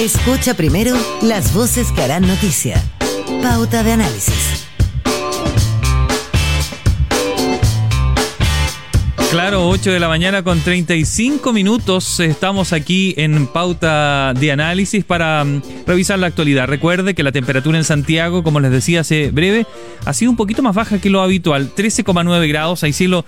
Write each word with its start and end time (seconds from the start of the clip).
Escucha 0.00 0.54
primero 0.54 0.96
las 1.22 1.54
voces 1.54 1.92
que 1.92 2.02
harán 2.02 2.26
noticia. 2.26 2.82
Pauta 3.42 3.82
de 3.82 3.92
análisis. 3.92 4.66
Claro, 9.30 9.68
8 9.68 9.92
de 9.92 10.00
la 10.00 10.08
mañana 10.08 10.42
con 10.42 10.60
35 10.60 11.52
minutos. 11.52 12.20
Estamos 12.20 12.72
aquí 12.72 13.14
en 13.16 13.46
pauta 13.46 14.34
de 14.34 14.52
análisis 14.52 15.04
para 15.04 15.44
mm, 15.44 15.62
revisar 15.86 16.18
la 16.18 16.26
actualidad. 16.26 16.66
Recuerde 16.66 17.14
que 17.14 17.22
la 17.22 17.32
temperatura 17.32 17.78
en 17.78 17.84
Santiago, 17.84 18.42
como 18.42 18.60
les 18.60 18.70
decía 18.70 19.00
hace 19.00 19.30
breve, 19.30 19.66
ha 20.04 20.12
sido 20.12 20.30
un 20.30 20.36
poquito 20.36 20.62
más 20.62 20.74
baja 20.74 21.00
que 21.00 21.10
lo 21.10 21.22
habitual. 21.22 21.70
13,9 21.74 22.48
grados, 22.48 22.82
hay 22.82 22.92
cielo 22.92 23.24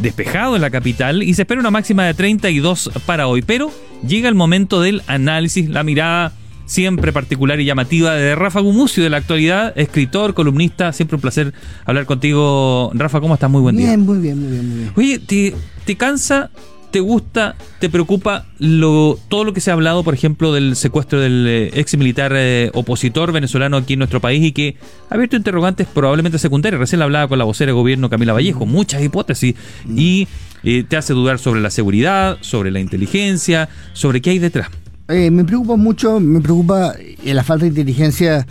despejado 0.00 0.56
en 0.56 0.62
la 0.62 0.70
capital 0.70 1.22
y 1.22 1.34
se 1.34 1.42
espera 1.42 1.60
una 1.60 1.70
máxima 1.70 2.04
de 2.04 2.14
32 2.14 2.90
para 3.06 3.26
hoy. 3.26 3.42
Pero 3.42 3.70
llega 4.06 4.28
el 4.28 4.34
momento 4.34 4.80
del 4.80 5.02
análisis, 5.06 5.68
la 5.68 5.82
mirada 5.82 6.32
siempre 6.70 7.12
particular 7.12 7.58
y 7.58 7.64
llamativa 7.64 8.14
de 8.14 8.36
Rafa 8.36 8.60
Gumucio 8.60 9.02
de 9.02 9.10
la 9.10 9.16
actualidad, 9.16 9.72
escritor, 9.76 10.34
columnista. 10.34 10.92
Siempre 10.92 11.16
un 11.16 11.20
placer 11.20 11.52
hablar 11.84 12.06
contigo. 12.06 12.92
Rafa, 12.94 13.20
¿cómo 13.20 13.34
estás? 13.34 13.50
Muy 13.50 13.60
buen 13.60 13.76
día. 13.76 13.88
Bien, 13.88 14.00
muy 14.00 14.18
bien, 14.18 14.40
muy 14.40 14.52
bien, 14.52 14.68
muy 14.68 14.78
bien. 14.78 14.92
Oye, 14.94 15.18
¿te, 15.18 15.54
te 15.84 15.96
cansa, 15.96 16.50
te 16.90 17.00
gusta, 17.00 17.56
te 17.78 17.88
preocupa 17.88 18.46
lo, 18.58 19.18
todo 19.28 19.44
lo 19.44 19.52
que 19.52 19.60
se 19.60 19.70
ha 19.70 19.74
hablado, 19.74 20.02
por 20.02 20.14
ejemplo, 20.14 20.52
del 20.52 20.76
secuestro 20.76 21.20
del 21.20 21.46
eh, 21.46 21.70
ex 21.74 21.96
militar 21.96 22.32
eh, 22.34 22.70
opositor 22.74 23.32
venezolano 23.32 23.76
aquí 23.76 23.94
en 23.94 24.00
nuestro 24.00 24.20
país 24.20 24.44
y 24.44 24.52
que 24.52 24.76
ha 25.08 25.14
abierto 25.14 25.36
interrogantes 25.36 25.86
probablemente 25.86 26.38
secundarias? 26.38 26.80
Recién 26.80 26.98
la 26.98 27.04
hablaba 27.04 27.28
con 27.28 27.38
la 27.38 27.44
vocera 27.44 27.68
de 27.68 27.74
gobierno 27.74 28.10
Camila 28.10 28.32
Vallejo, 28.32 28.66
muchas 28.66 29.02
hipótesis 29.02 29.54
y 29.88 30.26
eh, 30.62 30.84
te 30.86 30.96
hace 30.96 31.12
dudar 31.12 31.38
sobre 31.38 31.60
la 31.60 31.70
seguridad, 31.70 32.38
sobre 32.40 32.70
la 32.70 32.80
inteligencia, 32.80 33.68
sobre 33.92 34.20
qué 34.20 34.30
hay 34.30 34.38
detrás. 34.38 34.68
Eh, 35.10 35.30
me 35.30 35.44
preocupa 35.44 35.76
mucho, 35.76 36.20
me 36.20 36.40
preocupa 36.40 36.94
eh, 36.98 37.34
la 37.34 37.42
falta 37.42 37.64
de 37.64 37.68
inteligencia 37.70 38.46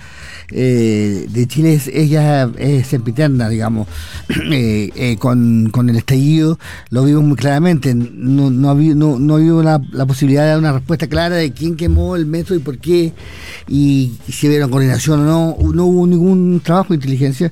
eh, 0.51 1.27
de 1.29 1.47
Chile, 1.47 1.73
es, 1.73 1.87
ella 1.87 2.49
es 2.57 2.87
sempiterna, 2.87 3.49
digamos. 3.49 3.87
Eh, 4.51 5.15
con, 5.19 5.69
con 5.71 5.89
el 5.89 5.95
estallido 5.97 6.59
lo 6.89 7.03
vimos 7.05 7.23
muy 7.23 7.35
claramente. 7.37 7.93
No, 7.95 8.49
no, 8.49 8.69
había, 8.69 8.95
no, 8.95 9.19
no 9.19 9.35
había 9.35 9.53
una- 9.53 9.81
la 9.91 10.05
posibilidad 10.05 10.43
de 10.43 10.49
dar 10.49 10.59
una 10.59 10.73
respuesta 10.73 11.07
clara 11.07 11.35
de 11.35 11.51
quién 11.51 11.75
quemó 11.75 12.15
el 12.15 12.25
metro 12.25 12.55
y 12.55 12.59
por 12.59 12.77
qué, 12.79 13.13
y 13.67 14.13
si 14.27 14.47
hubiera 14.47 14.67
coordinación 14.67 15.21
o 15.21 15.55
no. 15.63 15.73
No 15.73 15.85
hubo 15.85 16.07
ningún 16.07 16.61
trabajo 16.63 16.89
de 16.89 16.95
inteligencia. 16.95 17.51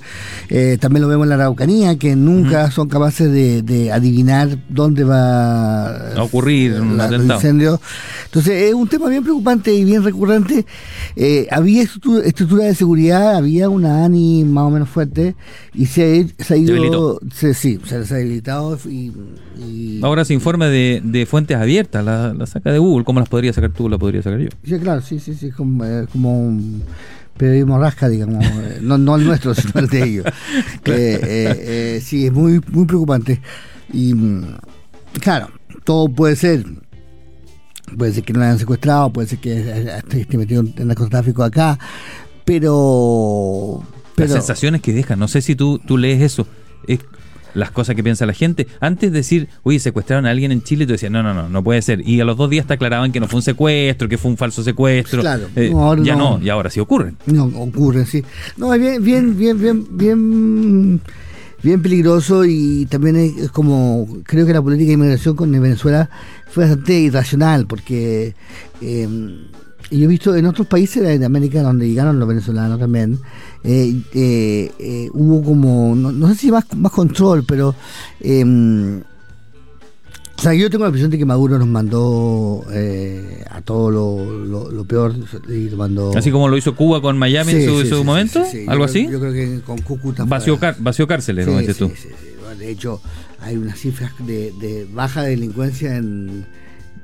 También 0.80 1.02
lo 1.04 1.08
vemos 1.08 1.26
en 1.26 1.30
la 1.30 1.36
Araucanía, 1.36 1.98
que 1.98 2.16
nunca 2.16 2.72
son 2.72 2.88
capaces 2.90 3.32
de, 3.32 3.62
de 3.62 3.92
adivinar 3.92 4.58
dónde 4.70 5.04
va 5.04 6.14
A 6.16 6.24
ocurrir 6.24 6.74
un 6.82 6.98
la- 6.98 7.06
el 7.08 7.14
atentado. 7.16 7.40
incendio. 7.40 7.82
Entonces 8.26 8.64
es 8.70 8.74
un 8.74 8.88
tema 8.88 8.97
bien 9.06 9.24
preocupante 9.24 9.74
y 9.74 9.84
bien 9.86 10.04
recurrente. 10.04 10.66
Eh, 11.16 11.48
había 11.52 11.84
estructura, 11.84 12.66
de 12.66 12.76
seguridad, 12.76 13.36
había 13.36 13.70
una 13.70 14.04
ANI 14.06 14.44
más 14.44 14.64
o 14.66 14.70
menos 14.72 14.90
fuerte 14.90 15.36
y 15.74 15.86
se, 15.86 16.28
ha- 16.40 16.44
se 16.44 16.54
ha 16.56 16.58
ido... 16.58 17.20
Se, 17.34 17.54
sí, 17.54 17.80
se, 17.86 18.04
se 18.06 18.14
ha 18.14 18.18
debilitado 18.18 18.78
y... 18.90 19.12
y- 19.60 20.00
Ahora 20.04 20.26
se 20.26 20.34
informe 20.34 20.66
de, 20.68 21.02
de 21.04 21.26
fuentes 21.26 21.58
abiertas, 21.58 22.04
la, 22.04 22.34
la 22.34 22.46
saca 22.46 22.72
de 22.72 22.80
Google. 22.80 23.06
¿Cómo 23.06 23.20
las 23.20 23.30
podría 23.30 23.54
sacar 23.54 23.72
tú? 23.72 23.88
La 23.90 23.98
podría 23.98 24.22
sacar 24.22 24.40
yo. 24.40 24.50
Sí, 24.64 24.78
claro, 24.80 25.02
sí, 25.02 25.20
sí, 25.20 25.34
sí, 25.34 25.52
como, 25.52 25.86
eh, 25.86 26.06
como 26.12 26.40
un 26.40 26.84
periodismo 27.38 27.78
rasca, 27.80 28.10
digamos, 28.10 28.44
eh, 28.46 28.80
no, 28.82 28.98
no 28.98 29.16
el 29.16 29.26
nuestro, 29.26 29.54
sino 29.56 29.80
el 29.80 29.88
de 29.88 30.04
ellos. 30.04 30.26
Eh, 30.86 31.20
eh, 31.22 31.96
eh, 31.98 32.02
sí, 32.04 32.26
es 32.28 32.34
muy, 32.34 32.62
muy 32.72 32.86
preocupante. 32.86 33.42
Y 33.92 34.14
mm, 34.14 34.44
claro, 35.20 35.50
todo 35.84 36.08
puede 36.10 36.36
ser. 36.36 36.66
Puede 37.96 38.14
ser 38.14 38.24
que 38.24 38.34
no 38.34 38.40
lo 38.40 38.46
hayan 38.46 38.60
secuestrado, 38.60 39.12
puede 39.12 39.28
ser 39.28 39.40
que 39.40 40.02
esté 40.14 40.38
metido 40.38 40.62
en 40.62 40.88
narcotráfico 40.88 41.44
acá, 41.44 41.80
pero... 42.44 43.84
pero 44.16 44.28
Las 44.28 44.38
sensaciones 44.38 44.82
que 44.82 44.94
dejan. 44.94 45.20
No 45.20 45.28
sé 45.28 45.42
si 45.42 45.56
tú, 45.56 45.80
tú 45.80 45.98
lees 45.98 46.22
eso. 46.22 46.48
Es 46.88 47.00
las 47.58 47.72
cosas 47.72 47.96
que 47.96 48.04
piensa 48.04 48.26
la 48.26 48.34
gente. 48.34 48.68
Antes 48.80 49.12
de 49.12 49.18
decir, 49.18 49.50
oye, 49.64 49.80
secuestraron 49.80 50.26
a 50.26 50.30
alguien 50.30 50.52
en 50.52 50.62
Chile, 50.64 50.86
tú 50.86 50.94
decías, 50.94 51.12
no, 51.12 51.24
no, 51.24 51.34
no, 51.34 51.50
no 51.50 51.64
puede 51.64 51.82
ser. 51.82 52.08
Y 52.08 52.22
a 52.22 52.26
los 52.26 52.38
dos 52.38 52.50
días 52.50 52.68
te 52.68 52.74
aclaraban 52.74 53.12
que 53.12 53.20
no 53.20 53.28
fue 53.28 53.38
un 53.38 53.42
secuestro, 53.44 54.08
que 54.08 54.18
fue 54.18 54.32
un 54.32 54.38
falso 54.38 54.64
secuestro. 54.64 55.22
Claro. 55.22 55.48
Eh, 55.56 55.72
ahora 55.74 56.04
ya 56.04 56.16
no. 56.16 56.38
no. 56.38 56.46
y 56.46 56.50
ahora 56.50 56.70
sí 56.70 56.80
ocurren. 56.80 57.18
No, 57.26 57.46
ocurre, 57.46 58.06
sí. 58.06 58.24
No, 58.58 58.74
es 58.74 58.80
bien, 58.80 59.04
bien, 59.04 59.38
bien, 59.38 59.60
bien, 59.60 59.88
bien, 59.98 61.02
bien 61.64 61.82
peligroso 61.82 62.46
y 62.46 62.86
también 62.86 63.16
es, 63.16 63.52
como, 63.52 64.08
creo 64.24 64.46
que 64.46 64.54
la 64.54 64.62
política 64.62 64.88
de 64.88 64.94
inmigración 64.94 65.36
con 65.36 65.52
Venezuela 65.52 66.10
fue 66.50 66.66
bastante 66.66 66.94
irracional 67.00 67.68
porque 67.68 68.36
eh, 68.82 69.08
yo 69.92 70.04
he 70.04 70.08
visto 70.08 70.36
en 70.36 70.46
otros 70.46 70.68
países 70.68 71.20
de 71.20 71.26
América 71.26 71.62
donde 71.62 71.88
llegaron 71.88 72.20
los 72.20 72.28
venezolanos 72.28 72.80
también, 72.80 73.20
eh, 73.64 74.02
eh, 74.14 74.72
eh, 74.80 75.10
hubo 75.14 75.44
como, 75.44 75.96
no, 75.96 76.12
no 76.12 76.28
sé 76.30 76.36
si 76.36 76.52
más, 76.52 76.66
más 76.76 76.92
control, 76.92 77.44
pero... 77.46 77.76
o 80.38 80.42
sea, 80.42 80.54
yo 80.54 80.70
tengo 80.70 80.84
la 80.84 80.90
impresión 80.90 81.10
de 81.10 81.18
que 81.18 81.26
Maduro 81.26 81.58
nos 81.58 81.68
mandó 81.68 82.64
eh, 82.72 83.44
a 83.50 83.62
todo 83.62 83.90
lo, 83.90 84.46
lo- 84.46 84.72
lo 84.72 84.86
peor 84.86 85.16
y 85.50 85.70
lo 85.70 85.78
mandó... 85.78 86.16
Así 86.16 86.30
como 86.32 86.48
lo 86.48 86.58
hizo 86.58 86.76
Cuba 86.76 87.02
con 87.02 87.18
Miami 87.18 87.54
en 87.54 87.66
su, 87.66 87.82
sí, 87.82 87.90
su 87.90 87.98
sí, 88.00 88.04
momento, 88.04 88.44
algo 88.68 88.86
Yo 88.86 88.90
así. 88.90 89.08
Yo 89.12 89.20
creo 89.20 89.34
que 89.34 89.62
con 89.66 89.80
Cúcuta. 89.82 90.26
Vació, 90.26 90.60
car- 90.60 90.76
vació 90.80 91.08
cárceles, 91.08 91.46
como 91.48 91.60
dices 91.60 91.78
tú. 91.78 91.92
De 92.60 92.70
hecho, 92.72 93.02
hay 93.42 93.56
unas 93.58 93.80
cifras 93.80 94.12
de, 94.26 94.52
de 94.62 94.88
baja 94.94 95.24
delincuencia 95.24 95.96
en, 95.98 96.46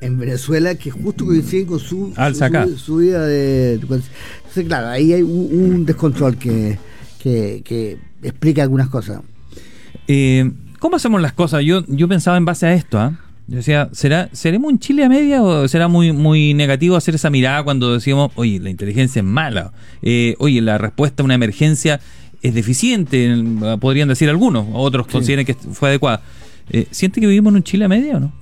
en 0.01 0.17
Venezuela 0.17 0.75
que 0.75 0.91
justo 0.91 1.25
coinciden 1.25 1.65
con 1.67 1.79
su, 1.79 2.13
su, 2.15 2.77
subida 2.77 3.25
de. 3.25 3.73
Entonces, 3.75 4.09
claro, 4.67 4.87
ahí 4.87 5.13
hay 5.13 5.21
un, 5.21 5.49
un 5.51 5.85
descontrol 5.85 6.37
que, 6.37 6.77
que, 7.19 7.61
que 7.65 7.97
explica 8.21 8.63
algunas 8.63 8.89
cosas. 8.89 9.21
Eh, 10.07 10.51
¿Cómo 10.83 10.97
hacemos 10.97 11.21
las 11.21 11.31
cosas? 11.31 11.63
Yo, 11.63 11.85
yo 11.87 12.09
pensaba 12.09 12.35
en 12.35 12.43
base 12.43 12.65
a 12.65 12.73
esto, 12.73 12.99
¿ah? 12.99 13.17
Yo 13.47 13.55
decía, 13.55 13.87
¿será, 13.93 14.27
¿seremos 14.33 14.69
un 14.69 14.79
Chile 14.79 15.05
a 15.05 15.07
media 15.07 15.41
o 15.41 15.65
será 15.69 15.87
muy, 15.87 16.11
muy 16.11 16.53
negativo 16.53 16.97
hacer 16.97 17.15
esa 17.15 17.29
mirada 17.29 17.63
cuando 17.63 17.93
decimos, 17.93 18.33
oye, 18.35 18.59
la 18.59 18.69
inteligencia 18.69 19.21
es 19.21 19.25
mala? 19.25 19.71
Eh, 20.01 20.35
oye, 20.39 20.59
la 20.59 20.77
respuesta 20.77 21.23
a 21.23 21.25
una 21.25 21.35
emergencia 21.35 22.01
es 22.41 22.53
deficiente, 22.53 23.31
eh, 23.33 23.77
podrían 23.79 24.09
decir 24.09 24.29
algunos, 24.29 24.67
otros 24.73 25.07
consideran 25.07 25.45
que 25.45 25.53
fue 25.53 25.87
adecuada. 25.87 26.21
Eh, 26.69 26.85
¿Siente 26.91 27.21
que 27.21 27.27
vivimos 27.27 27.51
en 27.51 27.55
un 27.55 27.63
Chile 27.63 27.85
a 27.85 27.87
media 27.87 28.17
o 28.17 28.19
no? 28.19 28.33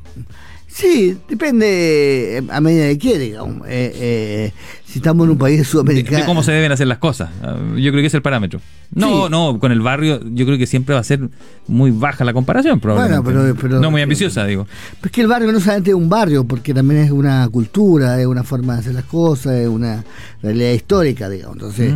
Sí, 0.74 1.18
depende 1.28 2.38
eh, 2.38 2.42
a 2.50 2.62
medida 2.62 2.86
de 2.86 2.98
qué, 2.98 3.20
digamos. 3.20 3.68
Eh, 3.68 3.92
eh, 3.94 4.54
si 4.92 5.00
estamos 5.00 5.26
en 5.26 5.32
un 5.32 5.38
país 5.38 5.58
De, 5.60 5.64
sudamericano. 5.64 6.18
de 6.20 6.26
cómo 6.26 6.44
se 6.44 6.52
deben 6.52 6.72
hacer 6.72 6.88
las 6.88 6.98
cosas. 6.98 7.30
Yo 7.78 7.92
creo 7.92 8.02
que 8.02 8.08
es 8.08 8.14
el 8.14 8.22
parámetro. 8.22 8.60
No, 8.94 9.26
Sí. 9.28 9.32
no, 9.32 9.58
con 9.60 9.72
el 9.72 9.80
barrio 9.80 10.20
yo 10.34 10.46
creo 10.46 10.58
que 10.58 10.68
siempre 10.68 10.94
va 10.94 11.00
a 11.00 11.04
ser 11.06 11.30
muy 11.68 11.92
baja 11.92 12.26
la 12.26 12.34
comparación, 12.34 12.80
probablemente. 12.82 13.32
pero- 13.32 13.56
pero- 13.56 13.80
no 13.80 13.90
muy 13.90 14.02
ambiciosa, 14.02 14.46
digo. 14.46 14.68
Pues 15.00 15.12
que 15.14 15.22
el 15.22 15.28
barrio 15.28 15.52
no 15.54 15.60
solamente 15.62 15.92
es 15.92 15.96
un 15.96 16.10
barrio, 16.10 16.44
porque 16.44 16.74
también 16.74 17.02
es 17.02 17.12
una 17.12 17.48
cultura, 17.48 18.20
es 18.20 18.28
una 18.28 18.44
forma 18.44 18.74
de 18.74 18.80
hacer 18.82 18.94
las 18.94 19.06
cosas, 19.06 19.54
es 19.54 19.68
una 19.70 20.04
realidad 20.44 20.72
histórica, 20.72 21.30
digamos. 21.30 21.56
Entonces, 21.56 21.94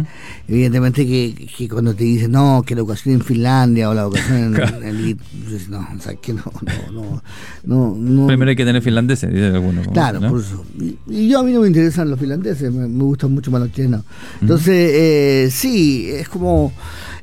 evidentemente 0.47 1.05
que, 1.05 1.47
que 1.57 1.67
cuando 1.67 1.93
te 1.93 2.03
dicen, 2.05 2.31
no, 2.31 2.63
que 2.65 2.75
la 2.75 2.79
educación 2.81 3.15
en 3.15 3.21
Finlandia 3.21 3.89
o 3.89 3.93
la 3.93 4.03
educación 4.03 4.55
en, 4.55 4.55
en 4.83 4.83
el... 4.83 5.17
No, 5.69 5.87
o 5.97 5.99
sea, 6.01 6.13
que 6.15 6.33
no, 6.33 6.43
no, 6.61 6.91
no, 6.93 7.23
no, 7.65 7.95
no. 7.97 8.27
Primero 8.27 8.49
hay 8.49 8.55
que 8.55 8.65
tener 8.65 8.81
finlandeses, 8.81 9.29
dice 9.33 9.47
alguno. 9.47 9.81
Claro, 9.91 10.19
¿no? 10.19 10.29
por 10.29 10.39
eso. 10.39 10.63
Y, 10.79 10.97
y 11.09 11.27
yo 11.27 11.39
a 11.39 11.43
mí 11.43 11.51
no 11.51 11.61
me 11.61 11.67
interesan 11.67 12.09
los 12.09 12.19
finlandeses, 12.19 12.71
me, 12.71 12.84
me 12.87 13.03
gustan 13.03 13.33
mucho 13.33 13.51
más 13.51 13.61
los 13.61 13.71
chilenos. 13.71 14.03
Entonces, 14.41 14.91
eh, 14.93 15.49
sí, 15.51 16.07
es 16.09 16.29
como... 16.29 16.71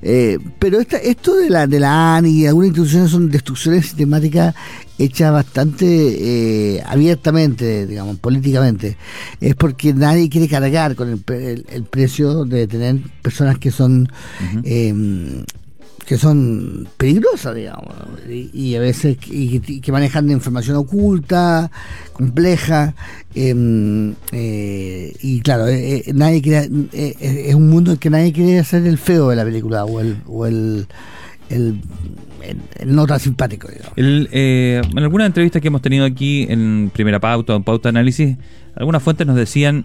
eh, 0.03 0.39
pero 0.59 0.81
esta, 0.81 0.97
esto 0.99 1.37
de 1.37 1.49
la, 1.51 1.67
de 1.67 1.79
la 1.81 2.17
ANI 2.17 2.31
y 2.31 2.47
algunas 2.47 2.69
instituciones 2.69 3.11
son 3.11 3.31
destrucciones 3.31 3.85
sistemáticas 3.87 4.55
hechas 4.99 5.33
bastante 5.33 5.87
eh, 5.87 6.83
abiertamente, 6.87 7.87
digamos, 7.87 8.19
políticamente. 8.19 8.97
Es 9.41 9.55
porque 9.57 9.93
nadie 9.95 10.29
quiere 10.29 10.49
cargar 10.49 10.95
con 10.95 11.09
el, 11.09 11.23
el- 11.35 11.67
el 11.71 11.85
precio 11.85 12.45
de 12.45 12.67
tener 12.67 12.97
personas 13.23 13.59
que 13.59 13.71
son... 13.71 14.09
eh, 14.65 15.45
que 16.07 16.19
son 16.19 16.89
peligrosas, 16.97 17.55
digamos, 17.55 17.95
y, 18.29 18.75
a 18.75 18.81
veces 18.81 19.17
y, 19.27 19.61
que 19.81 19.93
manejan 19.93 20.31
información 20.31 20.77
oculta, 20.77 21.71
compleja, 22.13 22.95
em, 23.35 24.15
eh, 24.33 25.15
y 25.23 25.41
claro, 25.41 25.69
eh, 25.69 26.05
eh, 26.07 26.13
nadie 26.13 26.43
es 26.93 27.55
un 27.55 27.69
mundo 27.69 27.93
en 27.93 27.99
que 27.99 28.11
nadie 28.11 28.33
quiere 28.33 28.59
hacer 28.59 28.87
el 28.87 28.99
feo 28.99 29.29
de 29.29 29.37
la 29.37 29.45
película 29.45 29.85
o 29.85 30.01
el, 30.01 30.17
o 30.27 30.47
el, 30.47 30.87
no 32.87 33.07
tan 33.07 33.21
simpático, 33.21 33.69
digamos. 33.69 33.93
En 33.97 34.99
algunas 34.99 35.27
entrevistas 35.27 35.63
que 35.63 35.69
hemos 35.69 35.83
tenido 35.83 36.05
aquí 36.05 36.47
en 36.49 36.91
Primera 36.93 37.21
Pauta 37.21 37.55
o 37.55 37.57
en 37.57 37.63
Pauta 37.63 37.91
Análisis, 37.91 38.37
algunas 38.75 39.03
fuentes 39.03 39.27
nos 39.27 39.37
decían, 39.37 39.85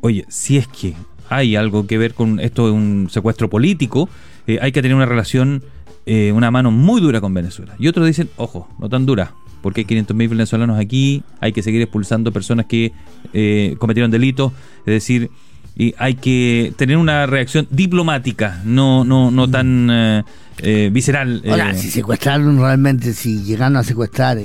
oye, 0.00 0.24
si 0.28 0.56
es 0.56 0.66
que 0.68 0.94
hay 1.28 1.56
algo 1.56 1.86
que 1.86 1.98
ver 1.98 2.14
con 2.14 2.40
esto 2.40 2.66
de 2.66 2.72
un 2.72 3.08
secuestro 3.10 3.48
político, 3.48 4.08
eh, 4.46 4.58
hay 4.60 4.72
que 4.72 4.82
tener 4.82 4.94
una 4.94 5.06
relación, 5.06 5.62
eh, 6.06 6.32
una 6.32 6.50
mano 6.50 6.70
muy 6.70 7.00
dura 7.00 7.20
con 7.20 7.34
Venezuela. 7.34 7.74
Y 7.78 7.88
otros 7.88 8.06
dicen, 8.06 8.30
ojo, 8.36 8.68
no 8.78 8.88
tan 8.88 9.06
dura, 9.06 9.34
porque 9.62 9.80
hay 9.82 9.86
500.000 9.86 10.28
venezolanos 10.28 10.78
aquí, 10.78 11.22
hay 11.40 11.52
que 11.52 11.62
seguir 11.62 11.82
expulsando 11.82 12.32
personas 12.32 12.66
que 12.66 12.92
eh, 13.32 13.76
cometieron 13.78 14.10
delitos, 14.10 14.52
es 14.80 14.94
decir, 14.94 15.30
y 15.76 15.94
hay 15.96 16.14
que 16.14 16.72
tener 16.76 16.96
una 16.96 17.26
reacción 17.26 17.68
diplomática, 17.70 18.60
no, 18.64 19.04
no, 19.04 19.30
no 19.30 19.48
tan 19.48 19.88
eh, 19.90 20.24
eh, 20.58 20.90
visceral. 20.92 21.42
Ahora, 21.48 21.72
si 21.74 21.90
secuestraron 21.90 22.58
realmente, 22.58 23.12
si 23.12 23.44
llegaron 23.44 23.76
a 23.76 23.84
secuestrar 23.84 24.38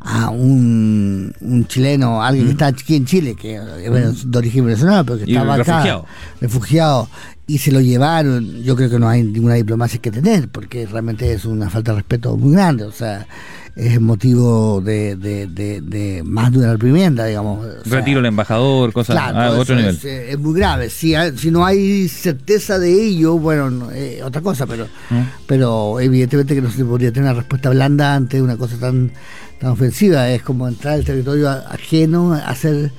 a 0.00 0.30
un, 0.30 1.34
un, 1.40 1.66
chileno, 1.66 2.22
alguien 2.22 2.46
que 2.46 2.52
está 2.52 2.66
aquí 2.66 2.96
en 2.96 3.04
Chile, 3.04 3.34
que 3.34 3.56
es 3.56 4.30
de 4.30 4.38
origen 4.38 4.64
venezolano, 4.66 5.04
pero 5.04 5.18
que 5.18 5.30
estaba 5.30 5.54
acá, 5.54 6.04
refugiado, 6.40 7.08
y 7.46 7.58
se 7.58 7.72
lo 7.72 7.80
llevaron, 7.80 8.62
yo 8.62 8.76
creo 8.76 8.88
que 8.88 8.98
no 8.98 9.08
hay 9.08 9.22
ninguna 9.22 9.54
diplomacia 9.54 10.00
que 10.00 10.10
tener, 10.10 10.48
porque 10.48 10.86
realmente 10.86 11.32
es 11.32 11.44
una 11.44 11.68
falta 11.70 11.92
de 11.92 11.98
respeto 11.98 12.36
muy 12.36 12.52
grande, 12.52 12.84
o 12.84 12.92
sea, 12.92 13.26
es 13.74 14.00
motivo 14.00 14.80
de, 14.80 15.16
de, 15.16 15.46
de, 15.48 16.22
más 16.24 16.52
de 16.52 16.58
una 16.58 16.72
reprimienda, 16.72 17.24
digamos. 17.24 17.66
Retiro 17.86 18.20
el 18.20 18.26
embajador, 18.26 18.92
cosas 18.92 19.16
a 19.16 19.50
otro 19.52 19.74
nivel. 19.74 19.98
Es, 20.02 20.38
muy 20.38 20.54
grave. 20.58 20.90
Si, 20.90 21.14
si 21.36 21.50
no 21.50 21.64
hay 21.64 22.06
certeza 22.08 22.78
de 22.78 22.92
ello, 22.92 23.38
bueno, 23.38 23.88
otra 24.24 24.42
cosa, 24.42 24.66
pero, 24.66 24.86
¿Mm? 25.10 25.22
pero 25.46 26.00
evidentemente 26.00 26.54
que 26.54 26.60
no 26.60 26.70
se 26.70 26.84
podría 26.84 27.12
tener 27.12 27.30
una 27.30 27.40
respuesta 27.40 27.70
blanda 27.70 28.14
ante 28.14 28.42
una 28.42 28.58
cosa 28.58 28.76
tan, 28.76 29.10
tan 29.58 29.70
ofensiva. 29.70 30.28
Es 30.30 30.42
como 30.42 30.68
entrar 30.68 30.94
al 30.94 31.04
territorio 31.04 31.48
ajeno, 31.48 32.34
hacer 32.34 32.92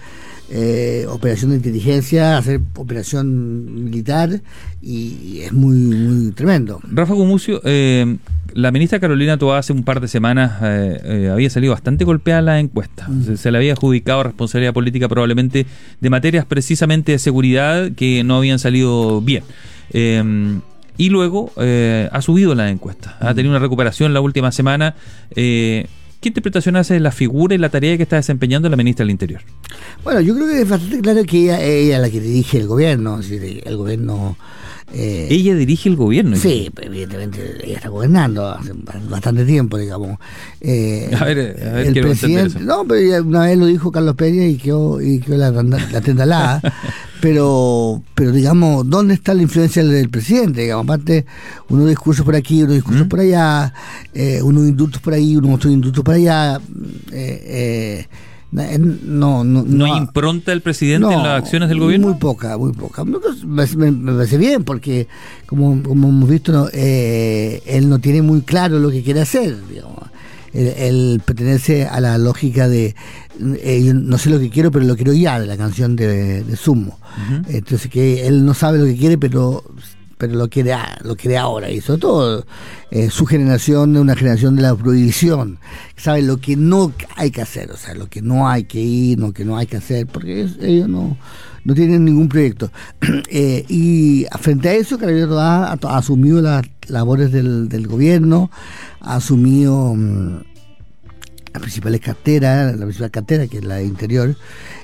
eh, 0.56 1.08
operación 1.10 1.50
de 1.50 1.58
inteligencia, 1.58 2.38
hacer 2.38 2.62
operación 2.76 3.86
militar 3.86 4.40
y 4.84 5.40
es 5.40 5.52
muy, 5.52 5.76
muy 5.76 6.32
tremendo. 6.34 6.80
Rafa 6.92 7.16
Gumucio, 7.16 7.60
eh, 7.64 8.18
la 8.54 8.70
ministra 8.70 9.00
Carolina 9.00 9.36
Toa 9.40 9.58
hace 9.58 9.74
un 9.74 9.82
par 9.84 10.00
de 10.00 10.08
semanas 10.08 10.60
eh, 10.62 11.32
había 11.34 11.50
salido 11.50 11.74
bastante 11.74 12.06
golpeada 12.06 12.38
en 12.38 12.46
la 12.46 12.60
encuesta. 12.60 13.08
Mm. 13.08 13.36
Se, 13.36 13.50
le 13.50 13.58
había 13.58 13.74
adjudicado 13.74 14.22
responsabilidad 14.22 14.74
política 14.76 15.10
probablemente 15.10 15.66
de 16.00 16.10
materias 16.12 16.46
precisamente 16.46 17.14
de 17.14 17.18
seguridad 17.18 17.92
que 17.94 18.24
no 18.24 18.38
habían 18.38 18.60
salido 18.60 19.22
bien. 19.22 19.44
y 19.92 21.10
luego 21.10 21.52
ha 21.58 22.22
subido 22.22 22.54
la 22.54 22.70
encuesta. 22.70 23.18
Ha 23.22 23.32
mm. 23.32 23.36
tenido 23.36 23.54
una 23.54 23.60
recuperación 23.60 24.14
la 24.14 24.22
última 24.22 24.52
semana. 24.52 24.94
¿Qué 26.24 26.30
interpretación 26.30 26.78
hace 26.78 26.94
de 26.94 27.02
la 27.02 27.12
figura 27.12 27.54
y 27.54 27.58
la 27.58 27.68
tarea 27.68 27.98
que 27.98 28.04
está 28.04 28.16
desempeñando 28.16 28.70
la 28.70 28.78
ministra 28.78 29.04
del 29.04 29.12
Interior? 29.12 29.42
Bueno, 30.06 30.22
yo 30.22 30.34
creo 30.34 30.48
que 30.48 30.62
es 30.62 30.70
bastante 30.70 31.02
claro 31.02 31.22
que 31.26 31.38
ella, 31.38 31.60
es 31.60 32.00
la 32.00 32.10
que 32.10 32.22
dirige 32.22 32.60
el 32.60 32.68
gobierno, 32.68 33.20
el 33.20 33.76
gobierno... 33.76 34.38
Eh, 34.94 35.28
ella 35.32 35.56
dirige 35.56 35.90
el 35.90 35.96
gobierno. 35.96 36.36
Sí, 36.36 36.70
evidentemente 36.80 37.58
ella 37.64 37.78
está 37.78 37.90
gobernando 37.90 38.48
hace 38.48 38.72
bastante 39.10 39.44
tiempo, 39.44 39.78
digamos. 39.78 40.20
Eh, 40.62 41.10
a 41.20 41.26
ver, 41.26 41.60
a 41.68 41.74
ver 41.74 41.88
el 41.88 42.02
presidente, 42.02 42.60
No, 42.60 42.86
pero 42.86 43.24
una 43.24 43.46
vez 43.46 43.58
lo 43.58 43.66
dijo 43.66 43.92
Carlos 43.92 44.16
Peña 44.16 44.46
y 44.46 44.58
quedó, 44.58 45.02
y 45.02 45.20
quedó 45.20 45.38
la, 45.38 45.52
la 45.52 46.02
tendalada. 46.02 46.62
pero, 47.22 48.04
pero 48.14 48.32
digamos, 48.32 48.88
¿dónde 48.88 49.16
está 49.16 49.34
la 49.34 49.42
influencia 49.42 49.84
del 49.84 50.10
presidente? 50.10 50.62
Digamos, 50.62 50.84
aparte, 50.84 51.26
unos 51.70 51.90
discursos 51.90 52.24
por 52.24 52.36
aquí, 52.36 52.62
unos 52.62 52.76
discursos 52.76 53.08
por 53.08 53.20
allá, 53.20 53.74
eh, 54.14 54.44
unos 54.44 54.68
indultos 54.68 55.02
por 55.02 55.14
ahí, 55.14 55.36
unos 55.36 55.56
otros 55.56 55.74
indultos 55.74 56.04
por 56.04 56.14
allá. 56.14 56.62
Eh, 57.12 58.06
no, 58.54 59.44
no, 59.44 59.64
no, 59.64 59.86
hay 59.86 59.98
impronta 59.98 60.52
del 60.52 60.62
presidente 60.62 61.12
en 61.12 61.24
las 61.24 61.42
acciones 61.44 61.70
del 61.70 61.80
gobierno? 61.80 62.08
Muy 62.08 62.18
poca, 62.18 62.58
muy 62.58 62.72
poca. 62.72 63.04
Me, 63.04 63.66
parece 63.66 64.38
bien 64.38 64.64
porque, 64.64 65.08
como, 65.46 65.82
como 65.84 66.10
hemos 66.10 66.30
visto, 66.30 66.70
él 66.72 67.90
no 67.90 68.00
tiene 68.00 68.22
muy 68.22 68.42
claro 68.42 68.80
lo 68.80 68.92
que 68.92 69.04
quiere 69.04 69.22
hacer. 69.22 69.58
Digamos 69.68 70.04
él, 70.54 71.22
pertenece 71.26 71.86
a 71.86 72.00
la 72.00 72.18
lógica 72.18 72.68
de 72.68 72.96
eh, 73.40 73.92
no 73.94 74.18
sé 74.18 74.30
lo 74.30 74.40
que 74.40 74.50
quiero, 74.50 74.72
pero 74.72 74.86
lo 74.86 74.96
quiero 74.96 75.14
ya, 75.14 75.40
de 75.40 75.48
la 75.48 75.58
canción 75.58 75.96
de, 75.96 76.44
Sumo. 76.56 77.00
Entonces 77.48 77.90
que 77.90 78.28
él 78.28 78.46
no 78.46 78.54
sabe 78.54 78.80
lo 78.80 78.86
que 78.86 78.96
quiere, 78.96 79.18
pero 79.18 79.64
pero 80.24 80.38
lo 80.38 80.50
quiere, 80.50 80.74
lo 81.02 81.18
quiere 81.18 81.38
ahora. 81.38 81.70
Y 81.70 81.82
sobre 81.82 82.00
todo 82.00 82.46
eh, 82.92 83.10
su 83.10 83.26
generación 83.26 83.94
es 83.94 84.02
una 84.02 84.16
generación 84.16 84.56
de 84.56 84.62
la 84.62 84.74
prohibición. 84.74 85.60
Sabe 85.98 86.22
lo 86.22 86.38
que 86.38 86.56
no 86.56 86.94
hay 87.18 87.30
que 87.30 87.42
hacer, 87.42 87.70
o 87.72 87.76
sea, 87.76 87.94
lo 87.94 88.08
que 88.08 88.22
no 88.22 88.48
hay 88.48 88.64
que 88.64 88.80
ir, 88.80 89.20
lo 89.20 89.34
que 89.34 89.44
no 89.44 89.58
hay 89.58 89.68
que 89.68 89.76
hacer, 89.76 90.08
porque 90.08 90.48
ellos 90.62 90.88
no, 90.88 91.18
no 91.66 91.74
tienen 91.74 92.06
ningún 92.06 92.30
proyecto. 92.30 92.72
Eh, 93.36 93.66
y 93.68 94.28
frente 94.40 94.70
a 94.70 94.74
eso, 94.76 94.98
Carabinero 94.98 95.40
ha, 95.40 95.74
asumido 95.74 96.40
las 96.40 96.64
labores 96.88 97.32
del, 97.32 97.88
gobierno, 97.88 98.52
ha 99.02 99.16
asumido 99.16 99.96
mm, 99.96 100.38
las 101.52 101.62
principales 101.62 102.00
carteras, 102.00 102.78
la 102.78 102.86
principal 102.86 103.10
cartera 103.10 103.48
que 103.48 103.58
es 103.58 103.66
la 103.66 103.82
interior, 103.82 104.36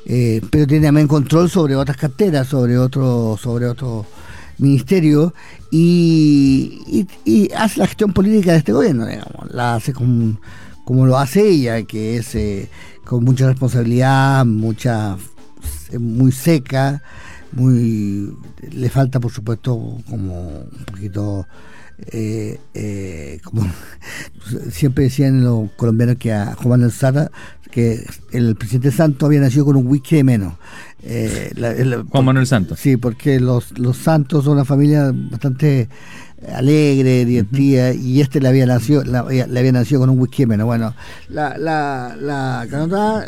eh, 0.06 0.42
pero 0.50 0.66
tiene 0.66 0.88
también 0.88 1.08
control 1.08 1.50
sobre 1.50 1.76
otras 1.76 1.96
carteras, 1.96 2.48
sobre 2.48 2.78
otro, 2.78 3.38
sobre 3.40 3.68
otro 3.68 4.08
ministerio 4.60 5.34
y, 5.72 7.08
hace 7.56 7.80
la 7.80 7.88
gestión 7.88 8.14
política 8.14 8.52
de 8.52 8.60
este 8.60 8.74
gobierno, 8.74 9.06
digamos, 9.06 9.52
la 9.52 9.76
hace 9.76 9.94
como, 9.94 10.40
como 10.86 11.06
lo 11.06 11.18
hace 11.18 11.48
ella, 11.48 11.84
que 11.84 12.18
es 12.18 12.36
eh, 12.36 12.70
con 13.06 13.24
mucha 13.24 13.48
responsabilidad, 13.48 14.46
mucha 14.46 15.18
muy 15.98 16.32
seca, 16.32 17.02
muy 17.52 18.32
le 18.72 18.90
falta 18.90 19.20
por 19.20 19.32
supuesto 19.32 19.98
como 20.08 20.60
un 20.60 20.86
poquito 20.86 21.48
eh, 22.12 22.60
eh, 22.74 23.40
como 23.44 23.64
siempre 24.72 25.06
decían 25.06 25.44
los 25.44 25.70
colombianos 25.72 26.18
que 26.18 26.32
a 26.32 26.56
Juan 26.56 26.82
del 26.82 26.92
que 27.80 28.38
el 28.38 28.56
presidente 28.56 28.92
Santo 28.92 29.26
había 29.26 29.40
nacido 29.40 29.66
con 29.66 29.76
un 29.76 29.88
wiki 29.88 30.18
de 30.18 30.24
menos. 30.24 30.54
Eh, 31.04 31.52
Juan 32.10 32.26
Manuel 32.26 32.48
Santos. 32.48 32.80
Sí, 32.80 32.98
porque 32.98 33.40
los, 33.40 33.78
los 33.80 33.98
Santos 33.98 34.46
son 34.46 34.54
una 34.54 34.66
familia 34.66 35.12
bastante 35.14 35.88
alegre, 36.54 37.26
divertida, 37.26 37.94
y 37.94 38.22
este 38.22 38.40
le 38.40 38.48
había 38.48 38.66
nacido, 38.66 39.04
le 39.04 39.18
había 39.60 39.72
nacido 39.72 40.02
con 40.02 40.10
un 40.10 40.20
wiki 40.20 40.44
de 40.44 40.48
menos. 40.48 40.66
Bueno, 40.66 40.94
la, 41.30 41.58
la, 41.58 42.16
la 42.20 43.26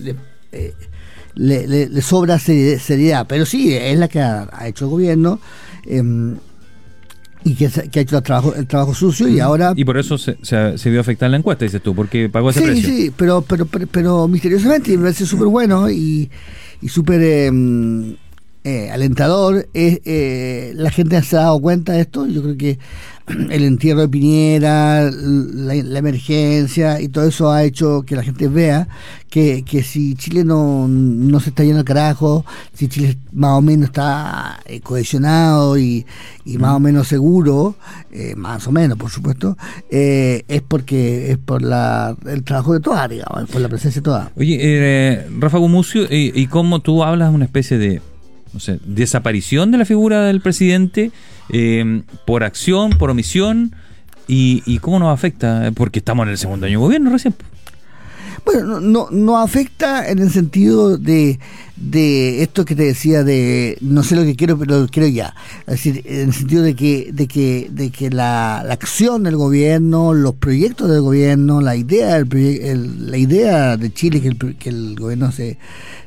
le, 0.00 1.66
le, 1.66 1.88
le, 1.88 2.02
sobra 2.02 2.38
seriedad, 2.38 3.26
pero 3.28 3.44
sí, 3.44 3.74
es 3.74 3.98
la 3.98 4.08
que 4.08 4.20
ha, 4.20 4.48
hecho 4.66 4.86
el 4.86 4.90
gobierno. 4.90 5.40
Em, 5.86 6.36
y 7.44 7.54
que, 7.54 7.66
ha 7.66 8.00
hecho 8.00 8.16
el 8.16 8.22
trabajo, 8.22 8.54
el 8.54 8.66
trabajo 8.66 8.94
sucio 8.94 9.28
y 9.28 9.38
ahora... 9.38 9.74
Y 9.76 9.84
por 9.84 9.98
eso 9.98 10.16
se, 10.16 10.36
se, 10.42 10.90
vio 10.90 11.00
afectada 11.00 11.28
la 11.28 11.36
encuesta, 11.36 11.64
dices 11.64 11.82
tú, 11.82 11.94
porque 11.94 12.28
pagó 12.30 12.50
ese 12.50 12.62
precio. 12.62 12.88
Sí, 12.88 13.02
sí, 13.02 13.12
pero, 13.14 13.42
pero, 13.42 13.66
pero, 13.66 14.26
misteriosamente, 14.26 14.96
me 14.96 15.04
parece 15.04 15.26
súper 15.26 15.48
bueno 15.48 15.90
y, 15.90 16.30
y 16.80 16.88
súper 16.88 17.22
em, 17.22 18.16
eh, 18.64 18.90
alentador. 18.90 19.68
Eh, 19.74 20.72
la 20.74 20.90
gente 20.90 21.22
se 21.22 21.36
ha 21.36 21.40
dado 21.40 21.60
cuenta 21.60 21.92
de 21.92 22.00
esto, 22.00 22.26
yo 22.26 22.42
creo 22.42 22.56
que 22.56 22.78
el 23.26 23.64
entierro 23.64 24.02
de 24.02 24.08
Piñera, 24.08 25.10
la, 25.10 25.74
emergencia 25.74 27.00
y 27.00 27.08
todo 27.08 27.26
eso 27.26 27.50
ha 27.50 27.64
hecho 27.64 28.02
que 28.02 28.16
la 28.16 28.22
gente 28.22 28.48
vea 28.48 28.86
que, 29.30 29.64
que 29.64 29.82
si 29.82 30.14
Chile 30.14 30.44
no, 30.44 30.86
no 30.88 31.40
se 31.40 31.48
está 31.48 31.64
yendo 31.64 31.78
al 31.78 31.84
carajo, 31.86 32.44
si 32.74 32.88
Chile 32.88 33.16
más 33.32 33.52
o 33.52 33.62
menos 33.62 33.86
está 33.86 34.60
eh, 34.66 34.80
cohesionado 34.80 35.78
y, 35.78 36.04
y 36.44 36.58
más 36.58 36.72
o 36.72 36.80
menos 36.80 37.08
seguro, 37.08 37.76
eh, 38.12 38.34
más 38.36 38.66
o 38.66 38.72
menos 38.72 38.98
por 38.98 39.10
supuesto, 39.10 39.56
eh, 39.90 40.44
es 40.48 40.60
porque 40.60 41.30
es 41.30 41.38
por 41.38 41.62
la, 41.62 42.14
el 42.26 42.44
trabajo 42.44 42.74
de 42.74 42.80
todas, 42.80 43.08
digamos, 43.08 43.48
por 43.48 43.60
la 43.62 43.68
presencia 43.68 44.00
de 44.00 44.04
todas. 44.04 44.28
Oye, 44.36 45.26
Rafa 45.38 45.58
Gumucio, 45.58 46.04
¿y, 46.04 46.30
¿y 46.34 46.46
cómo 46.46 46.80
tú 46.80 47.02
hablas 47.02 47.30
de 47.30 47.34
una 47.34 47.46
especie 47.46 47.78
de 47.78 48.02
no 48.54 48.60
sé, 48.60 48.78
desaparición 48.86 49.70
de 49.70 49.78
la 49.78 49.84
figura 49.84 50.22
del 50.22 50.40
presidente 50.40 51.10
eh, 51.50 52.02
por 52.24 52.44
acción, 52.44 52.90
por 52.90 53.10
omisión, 53.10 53.74
y, 54.26 54.78
cómo 54.78 54.98
nos 54.98 55.12
afecta, 55.12 55.70
porque 55.74 55.98
estamos 55.98 56.24
en 56.24 56.30
el 56.30 56.38
segundo 56.38 56.64
año 56.64 56.78
de 56.78 56.84
gobierno 56.84 57.10
recién. 57.10 57.34
Bueno, 58.44 58.80
no, 58.80 59.08
no 59.10 59.38
afecta 59.38 60.08
en 60.08 60.18
el 60.18 60.30
sentido 60.30 60.96
de, 60.96 61.38
de 61.76 62.42
esto 62.42 62.64
que 62.64 62.76
te 62.76 62.84
decía 62.84 63.24
de 63.24 63.76
no 63.80 64.02
sé 64.02 64.14
lo 64.14 64.22
que 64.22 64.36
quiero, 64.36 64.58
pero 64.58 64.80
lo 64.80 64.88
quiero 64.88 65.08
ya. 65.08 65.34
Es 65.66 65.84
decir, 65.84 66.02
en 66.04 66.28
el 66.28 66.34
sentido 66.34 66.62
de 66.62 66.74
que, 66.74 67.10
de 67.12 67.26
que, 67.26 67.68
de 67.70 67.90
que 67.90 68.10
la, 68.10 68.60
acción 68.60 69.24
del 69.24 69.36
gobierno, 69.36 70.14
los 70.14 70.34
proyectos 70.34 70.90
del 70.90 71.00
gobierno, 71.00 71.60
la 71.60 71.76
idea, 71.76 72.16
el, 72.16 73.10
la 73.10 73.16
idea 73.16 73.76
de 73.76 73.92
Chile 73.92 74.20
que 74.20 74.28
el, 74.28 74.56
que 74.56 74.68
el 74.68 74.96
gobierno 74.96 75.32
se, 75.32 75.58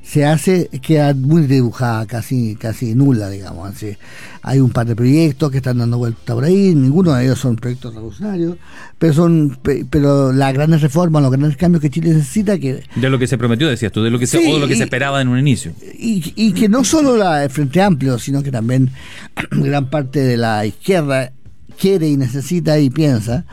se 0.07 0.25
hace 0.25 0.69
queda 0.81 1.13
muy 1.13 1.41
dibujada, 1.43 2.05
casi, 2.05 2.55
casi 2.55 2.95
nula, 2.95 3.29
digamos. 3.29 3.69
Así. 3.69 3.97
Hay 4.41 4.61
un 4.61 4.69
par 4.69 4.87
de 4.87 4.95
proyectos 4.95 5.51
que 5.51 5.57
están 5.57 5.79
dando 5.79 5.97
vuelta 5.97 6.33
por 6.33 6.45
ahí, 6.45 6.73
ninguno 6.73 7.13
de 7.13 7.25
ellos 7.25 7.39
son 7.39 7.57
proyectos 7.57 7.93
revolucionarios, 7.93 8.55
pero 8.97 9.13
son 9.13 9.59
pero 9.89 10.31
las 10.31 10.53
grandes 10.53 10.81
reformas, 10.81 11.21
los 11.21 11.31
grandes 11.31 11.57
cambios 11.57 11.81
que 11.81 11.89
Chile 11.89 12.11
necesita 12.13 12.57
que... 12.57 12.83
De 12.95 13.09
lo 13.09 13.19
que 13.19 13.27
se 13.27 13.37
prometió, 13.37 13.67
decías 13.67 13.91
tú, 13.91 14.01
de 14.01 14.09
lo 14.09 14.17
que 14.17 14.27
se, 14.27 14.37
o 14.37 14.53
de 14.53 14.59
lo 14.61 14.67
que 14.69 14.77
se 14.77 14.83
esperaba 14.83 15.21
en 15.21 15.27
un 15.27 15.39
inicio. 15.39 15.56
Y, 15.97 16.33
y 16.35 16.53
que 16.53 16.69
no 16.69 16.83
solo 16.83 17.17
la 17.17 17.47
Frente 17.49 17.81
Amplio, 17.81 18.19
sino 18.19 18.43
que 18.43 18.51
también 18.51 18.91
gran 19.51 19.89
parte 19.89 20.19
de 20.19 20.37
la 20.37 20.65
izquierda 20.65 21.31
quiere 21.77 22.07
y 22.07 22.17
necesita 22.17 22.79
y 22.79 22.89
piensa 22.89 23.45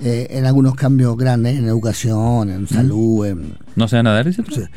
eh, 0.00 0.28
en 0.30 0.46
algunos 0.46 0.74
cambios 0.74 1.16
grandes 1.16 1.58
en 1.58 1.64
educación, 1.66 2.50
en 2.50 2.66
salud. 2.66 3.26
En, 3.26 3.54
¿No 3.76 3.86
se 3.88 3.96
van 3.96 4.06
a 4.08 4.12
dar 4.12 4.26
ese 4.26 4.42
se 4.42 4.68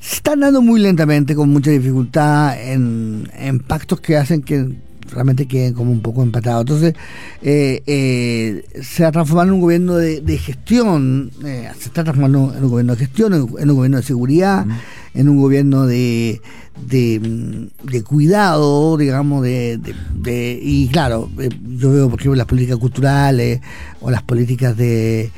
están 0.00 0.40
dando 0.40 0.60
muy 0.60 0.80
lentamente, 0.80 1.34
con 1.34 1.50
mucha 1.50 1.70
dificultad, 1.70 2.60
en, 2.60 3.28
en 3.36 3.60
pactos 3.60 4.00
que 4.00 4.16
hacen 4.16 4.42
que 4.42 4.74
realmente 5.12 5.46
queden 5.46 5.74
como 5.74 5.92
un 5.92 6.00
poco 6.00 6.22
empatados. 6.22 6.62
Entonces, 6.62 6.94
eh, 7.42 7.82
eh, 7.86 8.64
se 8.82 9.04
ha 9.04 9.12
transformado 9.12 9.48
en 9.48 9.54
un 9.54 9.60
gobierno 9.60 9.96
de, 9.96 10.20
de 10.20 10.38
gestión, 10.38 11.30
eh, 11.44 11.68
se 11.78 11.86
está 11.88 12.02
transformando 12.04 12.54
en 12.56 12.64
un 12.64 12.70
gobierno 12.70 12.94
de 12.94 12.98
gestión, 12.98 13.34
en, 13.34 13.46
en 13.58 13.70
un 13.70 13.76
gobierno 13.76 13.96
de 13.98 14.02
seguridad, 14.02 14.66
en 15.14 15.28
un 15.28 15.38
gobierno 15.40 15.86
de, 15.86 16.40
de, 16.88 17.68
de 17.82 18.02
cuidado, 18.02 18.96
digamos, 18.96 19.42
de, 19.42 19.78
de- 19.78 19.94
de- 20.14 20.58
y 20.62 20.88
claro, 20.88 21.28
eh, 21.38 21.48
yo 21.76 21.90
veo 21.92 22.08
por 22.08 22.18
ejemplo 22.20 22.36
las 22.36 22.46
políticas 22.46 22.78
culturales 22.78 23.60
o 24.00 24.10
las 24.10 24.22
políticas 24.22 24.76
de 24.76 25.30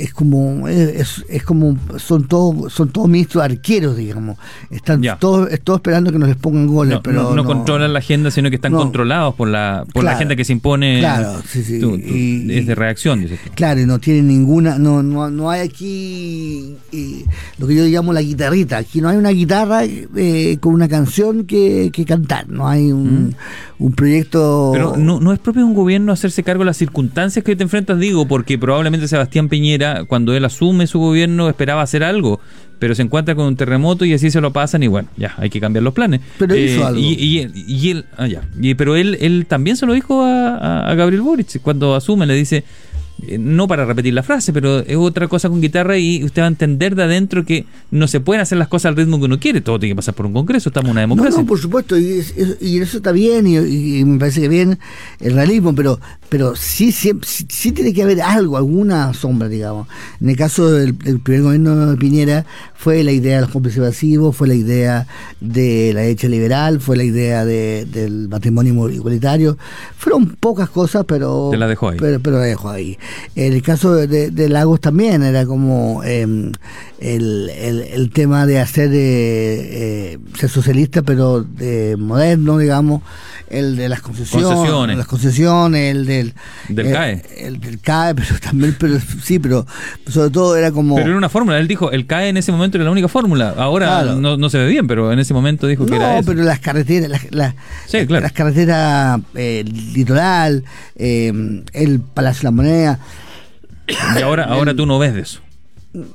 es 0.00 0.12
como 0.14 0.66
es, 0.68 1.24
es 1.28 1.42
como 1.42 1.76
son 1.98 2.26
todos 2.26 2.72
son 2.72 2.88
todos 2.90 3.08
ministros 3.08 3.44
arqueros 3.44 3.96
digamos 3.96 4.36
están 4.70 5.02
todos 5.20 5.48
todos 5.62 5.78
esperando 5.78 6.10
que 6.12 6.18
nos 6.18 6.28
les 6.28 6.36
pongan 6.36 6.66
goles 6.66 6.94
No, 6.94 7.02
pero 7.02 7.22
no- 7.22 7.34
no 7.34 7.44
controlan 7.44 7.92
la 7.92 7.98
agenda, 8.00 8.30
sino 8.30 8.48
que 8.50 8.56
están 8.56 8.72
controlados 8.72 9.34
por 9.34 9.48
la 9.48 9.84
por 9.92 10.04
la 10.04 10.12
agenda 10.12 10.36
que 10.36 10.44
se 10.44 10.52
impone. 10.52 10.98
Claro, 11.00 11.40
sí, 11.46 11.62
sí. 11.64 11.78
Tú- 11.80 11.90
tú- 11.98 12.04
Y- 12.06 12.58
es 12.58 12.66
de 12.66 12.74
reacción, 12.74 13.20
dices 13.20 13.38
tú. 13.44 13.50
Claro, 13.54 13.80
y 13.80 13.86
no 13.86 13.98
tienen 13.98 14.28
ninguna, 14.28 14.78
no, 14.78 15.02
no, 15.02 15.30
no 15.30 15.50
hay 15.50 15.60
aquí 15.60 16.76
eh, 16.92 17.24
lo 17.58 17.66
que 17.66 17.74
yo 17.74 17.84
llamo 17.86 18.12
la 18.12 18.22
guitarrita. 18.22 18.78
Aquí 18.78 19.00
no 19.00 19.08
hay 19.08 19.16
una 19.16 19.30
guitarra 19.30 19.82
eh, 19.84 20.58
con 20.60 20.74
una 20.74 20.88
canción 20.88 21.44
que, 21.44 21.90
que 21.92 22.04
cantar. 22.04 22.48
No 22.48 22.68
hay 22.68 22.90
un, 22.92 23.34
un 23.78 23.92
proyecto. 23.92 24.70
Mm. 24.70 24.72
Pero 24.72 24.96
no, 24.96 25.20
no 25.20 25.32
es 25.32 25.38
propio 25.38 25.62
de 25.62 25.68
un 25.68 25.74
gobierno 25.74 26.12
hacerse 26.12 26.42
cargo 26.42 26.60
de 26.62 26.66
las 26.66 26.76
circunstancias 26.76 27.44
que 27.44 27.56
te 27.56 27.62
enfrentas, 27.62 27.98
digo, 27.98 28.26
porque 28.26 28.58
probablemente 28.58 29.08
Sebastián 29.08 29.48
Piñera, 29.48 29.89
cuando 30.06 30.34
él 30.34 30.44
asume 30.44 30.86
su 30.86 30.98
gobierno, 30.98 31.48
esperaba 31.48 31.82
hacer 31.82 32.02
algo, 32.04 32.40
pero 32.78 32.94
se 32.94 33.02
encuentra 33.02 33.34
con 33.34 33.44
un 33.46 33.56
terremoto 33.56 34.04
y 34.04 34.14
así 34.14 34.30
se 34.30 34.40
lo 34.40 34.52
pasan 34.52 34.82
y 34.82 34.86
bueno, 34.88 35.08
ya, 35.16 35.34
hay 35.36 35.50
que 35.50 35.60
cambiar 35.60 35.82
los 35.82 35.92
planes. 35.94 36.20
Eh, 36.20 36.24
Pero 36.38 36.56
hizo 36.56 36.86
algo. 36.86 36.98
Y, 37.00 37.12
y 37.14 37.38
él, 37.40 37.52
y 37.54 37.90
él- 37.90 38.04
ah, 38.16 38.26
ya. 38.26 38.42
Y- 38.60 38.74
pero 38.74 38.96
él, 38.96 39.18
él 39.20 39.44
también 39.46 39.76
se 39.76 39.84
lo 39.86 39.92
dijo 39.92 40.22
a, 40.22 40.56
a- 40.56 40.90
a 40.90 40.94
Gabriel 40.94 41.22
Boric 41.22 41.60
cuando 41.60 41.94
asume, 41.94 42.26
le 42.26 42.34
dice, 42.34 42.56
eh, 42.58 42.64
no 43.38 43.68
para 43.68 43.84
repetir 43.84 44.14
la 44.14 44.22
frase, 44.22 44.52
pero 44.52 44.80
es 44.80 44.96
otra 44.96 45.28
cosa 45.28 45.48
con 45.48 45.60
guitarra 45.60 45.98
y 45.98 46.24
usted 46.24 46.42
va 46.42 46.46
a 46.46 46.48
entender 46.48 46.94
de 46.94 47.02
adentro 47.04 47.44
que 47.44 47.66
no 47.90 48.08
se 48.08 48.20
pueden 48.20 48.40
hacer 48.40 48.58
las 48.58 48.68
cosas 48.68 48.90
al 48.90 48.96
ritmo 48.96 49.18
que 49.18 49.24
uno 49.26 49.38
quiere, 49.40 49.60
todo 49.60 49.78
tiene 49.78 49.92
que 49.92 49.96
pasar 49.96 50.14
por 50.14 50.26
un 50.26 50.32
congreso, 50.32 50.68
estamos 50.70 50.88
en 50.88 50.92
una 50.92 51.06
No, 51.06 51.14
democracia. 51.14 51.40
no, 51.40 51.46
por 51.46 51.58
supuesto, 51.58 51.96
y, 51.98 52.12
es- 52.18 52.34
es- 52.36 52.56
y 52.60 52.78
eso 52.80 52.98
está 52.98 53.12
bien, 53.12 53.46
y, 53.46 53.56
y 53.98 54.04
me 54.04 54.18
parece 54.18 54.40
que 54.40 54.48
bien 54.48 54.78
el 55.20 55.32
realismo, 55.34 55.74
pero 55.74 56.00
pero 56.28 56.54
sí, 56.54 56.92
sí, 56.92 57.10
sí 57.48 57.72
tiene 57.72 57.92
que 57.92 58.04
haber 58.04 58.22
algo, 58.22 58.56
alguna 58.56 59.12
sombra, 59.14 59.48
digamos. 59.48 59.88
En 60.20 60.30
el 60.30 60.36
caso 60.36 60.70
del, 60.70 60.96
del 60.96 61.18
primer 61.18 61.42
gobierno 61.42 61.90
de 61.90 61.96
Piñera, 61.96 62.46
fue 62.76 63.02
la 63.02 63.10
idea 63.10 63.34
de 63.36 63.40
los 63.42 63.50
cómplices 63.50 63.78
evasivos, 63.78 64.36
fue 64.36 64.46
la 64.46 64.54
idea 64.54 65.08
de 65.40 65.90
la 65.92 66.02
derecha 66.02 66.28
liberal, 66.28 66.80
fue 66.80 66.96
la 66.96 67.02
idea 67.02 67.44
de- 67.44 67.84
del 67.84 68.28
matrimonio 68.28 68.88
igualitario. 68.90 69.58
Fueron 69.96 70.26
pocas 70.38 70.70
cosas, 70.70 71.04
pero. 71.04 71.48
Te 71.50 71.56
la 71.56 71.66
dejó 71.66 71.88
ahí. 71.88 71.98
Pero, 71.98 72.20
pero 72.20 72.36
la 72.38 72.44
dejó 72.44 72.70
ahí. 72.70 72.96
En 73.36 73.52
el 73.52 73.62
caso 73.62 73.94
de, 73.94 74.06
de- 74.06 74.30
de 74.30 74.48
Lagos 74.48 74.80
también 74.80 75.22
era 75.22 75.46
como 75.46 76.02
eh, 76.04 76.22
el, 76.22 76.52
el- 77.00 77.80
el 77.92 78.10
tema 78.10 78.46
de 78.46 78.60
hacer 78.60 78.90
eh, 78.92 78.94
eh, 80.14 80.18
ser 80.38 80.50
socialista, 80.50 81.02
pero 81.02 81.42
de 81.42 81.96
moderno, 81.98 82.58
digamos, 82.58 83.02
el 83.48 83.74
de 83.76 83.88
las 83.88 84.00
concesiones, 84.00 84.46
Concesiones. 84.46 84.96
las 84.96 85.06
concesiones, 85.08 85.90
el 85.96 86.06
del 86.06 86.34
Del 86.68 86.86
el- 86.86 86.92
CAE. 86.92 87.22
el 87.38 87.60
del 87.60 87.80
CAE, 87.80 88.14
pero 88.16 88.38
también, 88.40 88.76
pero 88.78 88.98
sí, 89.24 89.38
pero 89.40 89.66
sobre 90.08 90.30
todo 90.30 90.56
era 90.56 90.70
como 90.70 90.94
Pero 90.94 91.08
era 91.08 91.18
una 91.18 91.28
fórmula, 91.28 91.58
él 91.58 91.66
dijo, 91.66 91.90
el 91.90 92.06
CAE 92.06 92.28
en 92.28 92.36
ese 92.36 92.52
momento 92.52 92.76
era 92.76 92.84
la 92.84 92.92
única 92.92 93.08
fórmula. 93.08 93.54
Ahora 93.56 93.86
Claro. 94.02 94.20
no, 94.20 94.36
no 94.36 94.50
se 94.50 94.58
ve 94.58 94.68
bien, 94.68 94.86
pero 94.86 95.12
en 95.12 95.18
ese 95.18 95.34
momento 95.34 95.66
dijo 95.66 95.84
que 95.86 95.96
era 95.96 96.16
no, 96.16 96.22
pero 96.22 96.42
las 96.44 96.60
carreteras, 96.60 97.08
las, 97.10 97.30
las- 97.32 97.54
Sí, 97.86 98.06
claro. 98.06 98.22
las 98.22 98.32
carreteras 98.32 99.20
eh, 99.34 99.64
litoral, 99.94 100.64
eh, 100.96 101.32
el 101.72 102.00
Palacio 102.00 102.40
de 102.40 102.44
la 102.44 102.50
Moneda. 102.52 102.99
Y 104.18 104.22
ahora, 104.22 104.44
ahora 104.44 104.74
tú 104.74 104.86
no 104.86 104.98
ves 104.98 105.14
de 105.14 105.20
eso. 105.22 105.40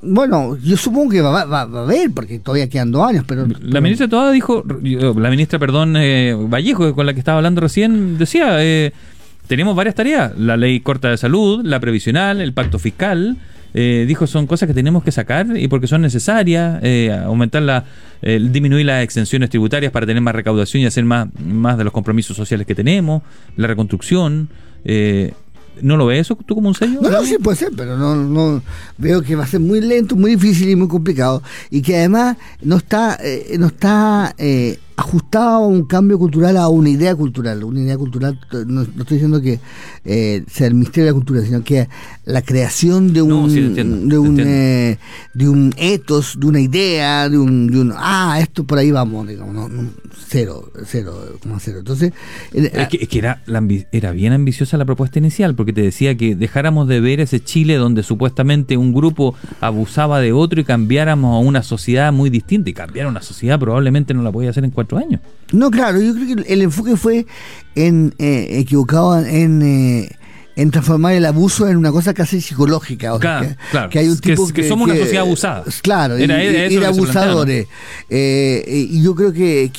Bueno, 0.01 0.55
yo 0.63 0.77
supongo 0.77 1.11
que 1.11 1.21
va, 1.21 1.43
va- 1.45 1.65
va 1.65 1.79
a 1.81 1.83
haber, 1.83 2.09
porque 2.11 2.39
todavía 2.39 2.69
quedan 2.69 2.91
dos 2.93 3.05
años, 3.09 3.25
pero... 3.27 3.45
La 3.61 3.81
ministra 3.81 4.07
Toada 4.07 4.31
dijo, 4.31 4.63
la 4.81 5.29
ministra, 5.29 5.59
perdón, 5.59 5.95
eh, 5.97 6.33
Vallejo, 6.33 6.95
con 6.95 7.05
la 7.05 7.13
que 7.13 7.19
estaba 7.19 7.39
hablando 7.39 7.59
recién, 7.59 8.17
decía, 8.17 8.63
eh, 8.63 8.93
tenemos 9.47 9.75
varias 9.75 9.95
tareas, 9.95 10.31
la 10.37 10.55
ley 10.55 10.79
corta 10.79 11.09
de 11.09 11.17
salud, 11.17 11.61
la 11.65 11.81
previsional, 11.81 12.39
el 12.39 12.53
pacto 12.53 12.79
fiscal, 12.79 13.35
eh, 13.73 14.05
dijo 14.07 14.25
son 14.27 14.47
cosas 14.47 14.67
que 14.67 14.73
tenemos 14.73 15.03
que 15.03 15.11
sacar 15.11 15.57
y 15.57 15.67
porque 15.67 15.87
son 15.87 16.01
necesarias, 16.01 16.79
eh, 16.81 17.11
aumentar 17.25 17.61
la, 17.61 17.83
eh, 18.21 18.39
disminuir 18.49 18.85
las 18.85 19.03
exenciones 19.03 19.49
tributarias 19.49 19.91
para 19.91 20.05
tener 20.05 20.21
más 20.21 20.33
recaudación 20.33 20.83
y 20.83 20.85
hacer 20.85 21.03
más, 21.03 21.27
más 21.45 21.77
de 21.77 21.83
los 21.83 21.91
compromisos 21.91 22.37
sociales 22.37 22.65
que 22.65 22.75
tenemos, 22.75 23.21
la 23.57 23.67
reconstrucción. 23.67 24.47
¿No 25.81 25.97
lo 25.97 26.05
ves 26.05 26.21
eso 26.21 26.37
tú 26.45 26.55
como 26.55 26.69
un 26.69 26.75
sello? 26.75 27.01
No, 27.01 27.09
no, 27.09 27.23
sí 27.23 27.37
puede 27.37 27.57
ser, 27.57 27.71
pero 27.75 27.97
no, 27.97 28.15
no 28.15 28.61
veo 28.97 29.21
que 29.21 29.35
va 29.35 29.43
a 29.43 29.47
ser 29.47 29.59
muy 29.59 29.81
lento, 29.81 30.15
muy 30.15 30.35
difícil 30.35 30.69
y 30.69 30.75
muy 30.75 30.87
complicado. 30.87 31.41
Y 31.69 31.81
que 31.81 31.97
además 31.97 32.37
no 32.61 32.77
está, 32.77 33.17
eh, 33.21 33.55
no 33.59 33.67
está 33.67 34.33
eh, 34.37 34.79
ajustado 34.97 35.65
a 35.65 35.67
un 35.67 35.85
cambio 35.85 36.17
cultural, 36.17 36.57
a 36.57 36.69
una 36.69 36.89
idea 36.89 37.15
cultural. 37.15 37.63
Una 37.63 37.81
idea 37.81 37.97
cultural, 37.97 38.39
no, 38.51 38.63
no 38.65 38.81
estoy 38.83 39.17
diciendo 39.17 39.41
que 39.41 39.59
eh, 40.05 40.43
sea 40.49 40.67
el 40.67 40.75
misterio 40.75 41.05
de 41.05 41.11
la 41.11 41.15
cultura, 41.15 41.41
sino 41.41 41.63
que 41.63 41.87
la 42.25 42.41
creación 42.41 43.13
de 43.13 43.21
un, 43.21 43.29
No, 43.29 43.49
sí, 43.49 43.59
entiendo, 43.59 44.07
de, 44.07 44.17
un 44.17 44.39
eh, 44.39 44.97
de 45.33 45.49
un 45.49 45.73
ethos, 45.77 46.39
de 46.39 46.47
una 46.47 46.59
idea, 46.59 47.29
de 47.29 47.37
un, 47.37 47.67
de 47.67 47.79
un 47.79 47.93
ah, 47.95 48.39
esto 48.41 48.63
por 48.63 48.77
ahí 48.77 48.91
vamos, 48.91 49.27
digamos, 49.27 49.53
no, 49.53 49.67
no, 49.67 49.89
cero, 50.27 50.71
cero, 50.85 51.37
como 51.41 51.59
cero. 51.59 51.79
Entonces, 51.79 52.13
eh, 52.53 52.71
Es 52.73 52.87
que, 52.87 52.97
es 53.01 53.09
que 53.09 53.19
era, 53.19 53.41
la 53.45 53.63
era 53.91 54.11
bien 54.11 54.33
ambiciosa 54.33 54.77
la 54.77 54.85
propuesta 54.85 55.19
inicial, 55.19 55.55
porque 55.55 55.73
te 55.73 55.81
decía 55.81 56.15
que 56.15 56.35
dejáramos 56.35 56.87
de 56.87 56.99
ver 56.99 57.19
ese 57.19 57.43
Chile 57.43 57.75
donde 57.75 58.03
supuestamente 58.03 58.77
un 58.77 58.93
grupo 58.93 59.35
abusaba 59.61 60.19
de 60.19 60.31
otro 60.31 60.59
y 60.61 60.63
cambiáramos 60.63 61.35
a 61.35 61.45
una 61.45 61.63
sociedad 61.63 62.11
muy 62.13 62.29
distinta. 62.29 62.69
Y 62.69 62.73
cambiar 62.73 63.07
una 63.07 63.21
sociedad 63.21 63.59
probablemente 63.59 64.13
no 64.13 64.23
la 64.23 64.31
podía 64.31 64.49
hacer 64.49 64.63
en 64.63 64.71
cuatro. 64.85 65.19
No, 65.51 65.71
claro, 65.71 66.01
yo 66.01 66.13
creo 66.13 66.35
que 66.35 66.53
el 66.53 66.61
enfoque 66.61 66.97
fue 66.97 67.25
en 67.75 68.13
eh, 68.17 68.47
equivocado 68.59 69.19
en, 69.19 69.61
eh, 69.61 70.09
en 70.55 70.71
transformar 70.71 71.13
el 71.13 71.25
abuso 71.25 71.67
en 71.67 71.77
una 71.77 71.91
cosa 71.91 72.13
casi 72.13 72.39
psicológica. 72.41 73.13
o 73.13 73.19
sea, 73.19 73.39
Claro, 73.39 73.47
que, 73.49 73.55
claro. 73.71 73.89
que 73.89 73.99
hay 73.99 74.07
un 74.07 74.17
Que- 74.17 74.29
tipo 74.31 74.47
que 74.49 74.67
somos 74.67 74.87
una 74.89 74.97
sociedad 74.97 75.23
abusada. 75.23 75.63
Claro, 75.81 76.15
Era- 76.17 76.43
y, 76.43 76.75
era 76.75 76.87
abusadores. 76.89 77.67
Eh, 78.09 78.87
y 78.91 79.01
yo 79.03 79.15
creo 79.15 79.33
que, 79.33 79.71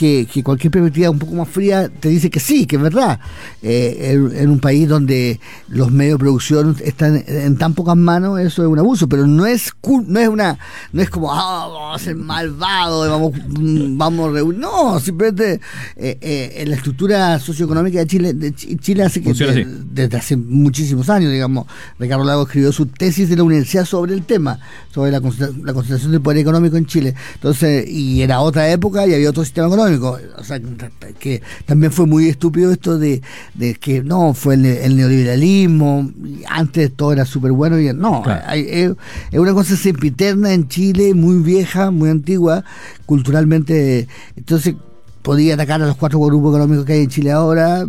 cualquier 0.44 0.70
perspectiva 0.70 1.10
un 1.10 1.18
poco 1.18 1.34
más 1.34 1.48
fría 1.48 1.88
te 1.88 2.08
dice 2.08 2.28
que 2.30 2.40
sí, 2.40 2.66
que 2.66 2.76
es 2.76 2.82
verdad. 2.82 3.18
Eh, 3.62 4.12
en, 4.12 4.36
en 4.36 4.50
un 4.50 4.58
país 4.60 4.88
donde 4.88 5.40
los 5.68 5.90
medios 5.90 6.14
de 6.14 6.18
producción 6.18 6.76
están 6.84 7.24
en 7.26 7.56
tan 7.56 7.74
pocas 7.74 7.96
manos, 7.96 8.38
eso 8.40 8.62
es 8.62 8.68
un 8.68 8.78
abuso, 8.78 9.08
pero 9.08 9.26
no 9.26 9.46
es 9.46 9.72
no 10.06 10.20
es 10.20 10.28
una 10.28 10.58
no 10.92 11.02
es 11.02 11.10
como 11.10 11.32
ah, 11.32 11.68
vamos 11.68 12.00
a 12.00 12.04
ser 12.04 12.16
malvados, 12.16 13.08
vamos 13.08 13.32
mm, 13.48 13.96
vamos 13.98 14.28
a 14.28 14.32
reunir. 14.32 14.58
No, 14.60 15.00
simplemente 15.00 15.60
eh, 15.96 16.52
en 16.58 16.70
la 16.70 16.76
estructura 16.76 17.38
socioeconómica 17.38 17.98
de 18.00 18.06
Chile, 18.06 18.34
de 18.34 18.52
Chi- 18.54 18.76
Chile 18.76 19.02
hace 19.04 19.20
que 19.22 19.32
desde 19.34 20.16
hace 20.16 20.36
muchísimos 20.66 21.08
años, 21.08 21.30
digamos, 21.32 21.66
Ricardo 21.98 22.24
Lago 22.24 22.42
escribió 22.42 22.72
su 22.72 22.86
tesis 22.86 23.28
de 23.28 23.36
la 23.36 23.42
universidad 23.44 23.84
sobre 23.84 24.14
el 24.14 24.22
tema, 24.24 24.58
sobre 24.92 25.10
la, 25.12 25.18
la 25.20 25.72
concentración 25.72 26.12
del 26.12 26.20
poder 26.20 26.38
económico 26.38 26.76
en 26.76 26.86
Chile. 26.86 27.14
Entonces, 27.34 27.88
y 27.88 28.22
era 28.22 28.40
otra 28.40 28.70
época 28.70 29.06
y 29.06 29.14
había 29.14 29.30
otro 29.30 29.44
sistema 29.44 29.68
económico. 29.68 30.18
O 30.38 30.44
sea, 30.44 30.60
que 31.18 31.40
también 31.64 31.92
fue 31.92 32.06
muy 32.06 32.28
estúpido 32.28 32.70
esto 32.72 32.98
de, 32.98 33.22
de 33.54 33.74
que 33.74 34.02
no, 34.02 34.34
fue 34.34 34.54
el, 34.54 34.66
el 34.66 34.96
neoliberalismo, 34.96 36.10
antes 36.48 36.92
todo 36.96 37.12
era 37.12 37.24
súper 37.24 37.52
bueno 37.52 37.78
y 37.80 37.92
no, 37.94 38.22
Claro. 38.22 38.42
hay- 38.46 38.66
es, 38.68 38.92
es 39.32 39.38
una 39.38 39.52
cosa 39.54 39.76
sempiterna 39.76 40.52
en 40.52 40.68
Chile, 40.68 41.14
muy 41.14 41.38
vieja, 41.42 41.90
muy 41.90 42.10
antigua, 42.10 42.64
culturalmente. 43.06 44.08
Entonces, 44.36 44.74
podía 45.22 45.54
atacar 45.54 45.82
a 45.82 45.86
los 45.86 45.96
cuatro 45.96 46.18
grupos 46.20 46.50
económicos 46.54 46.84
que 46.84 46.92
hay 46.94 47.02
en 47.04 47.08
Chile 47.10 47.32
ahora 47.32 47.86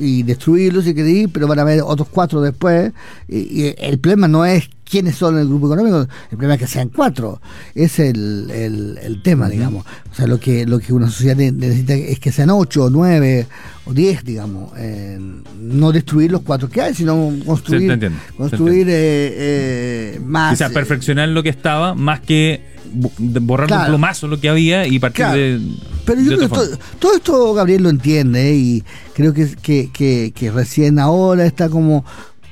y 0.00 0.22
destruirlos 0.22 0.84
si 0.84 0.94
queréis, 0.94 1.28
pero 1.32 1.46
van 1.46 1.58
a 1.58 1.62
haber 1.62 1.82
otros 1.82 2.08
cuatro 2.10 2.40
después. 2.40 2.92
Y, 3.28 3.62
y 3.62 3.74
el 3.78 3.98
problema 3.98 4.26
no 4.28 4.44
es 4.44 4.68
quiénes 4.88 5.14
son 5.14 5.38
el 5.38 5.46
grupo 5.46 5.66
económico, 5.66 6.00
el 6.00 6.36
problema 6.36 6.54
es 6.54 6.60
que 6.60 6.66
sean 6.66 6.88
cuatro. 6.88 7.40
Es 7.74 8.00
el, 8.00 8.50
el, 8.50 8.98
el 9.00 9.22
tema, 9.22 9.48
digamos. 9.48 9.86
O 10.10 10.14
sea, 10.14 10.26
lo 10.26 10.40
que, 10.40 10.66
lo 10.66 10.80
que 10.80 10.92
una 10.92 11.08
sociedad 11.08 11.36
ne- 11.36 11.52
necesita 11.52 11.94
es 11.94 12.18
que 12.18 12.32
sean 12.32 12.50
ocho, 12.50 12.84
o 12.86 12.90
nueve 12.90 13.46
o 13.84 13.92
diez, 13.94 14.24
digamos. 14.24 14.72
Eh, 14.76 15.18
no 15.60 15.92
destruir 15.92 16.32
los 16.32 16.42
cuatro 16.42 16.68
que 16.68 16.80
hay, 16.80 16.94
sino 16.94 17.32
construir, 17.46 18.12
construir 18.36 18.88
eh, 18.88 20.14
eh, 20.14 20.20
más. 20.24 20.54
Quizás 20.54 20.70
eh, 20.72 20.74
perfeccionar 20.74 21.28
lo 21.28 21.42
que 21.44 21.50
estaba 21.50 21.94
más 21.94 22.20
que 22.20 22.79
borrar 22.92 23.68
Claro. 23.68 23.82
un 23.82 23.88
plumazo 23.88 24.28
lo 24.28 24.40
que 24.40 24.48
había 24.48 24.86
y 24.86 24.98
partir 24.98 25.24
Claro. 25.24 25.36
de... 25.38 25.60
Pero 26.04 26.20
yo 26.22 26.26
creo 26.36 26.40
que 26.40 26.48
todo, 26.54 26.66
todo, 26.98 27.14
esto 27.16 27.54
Gabriel 27.54 27.82
lo 27.84 27.90
entiende 27.90 28.50
¿eh? 28.50 28.56
y 28.56 28.84
creo 29.14 29.32
que, 29.32 29.48
que, 29.62 29.90
que, 29.92 30.32
que 30.34 30.50
recién 30.50 30.98
ahora 30.98 31.44
está 31.46 31.68
como 31.68 32.04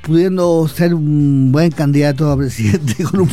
pudiendo 0.02 0.66
ser 0.68 0.94
un 0.94 1.50
buen 1.52 1.70
candidato 1.70 2.30
a 2.30 2.36
presidente 2.36 3.02
con 3.10 3.20
un, 3.20 3.28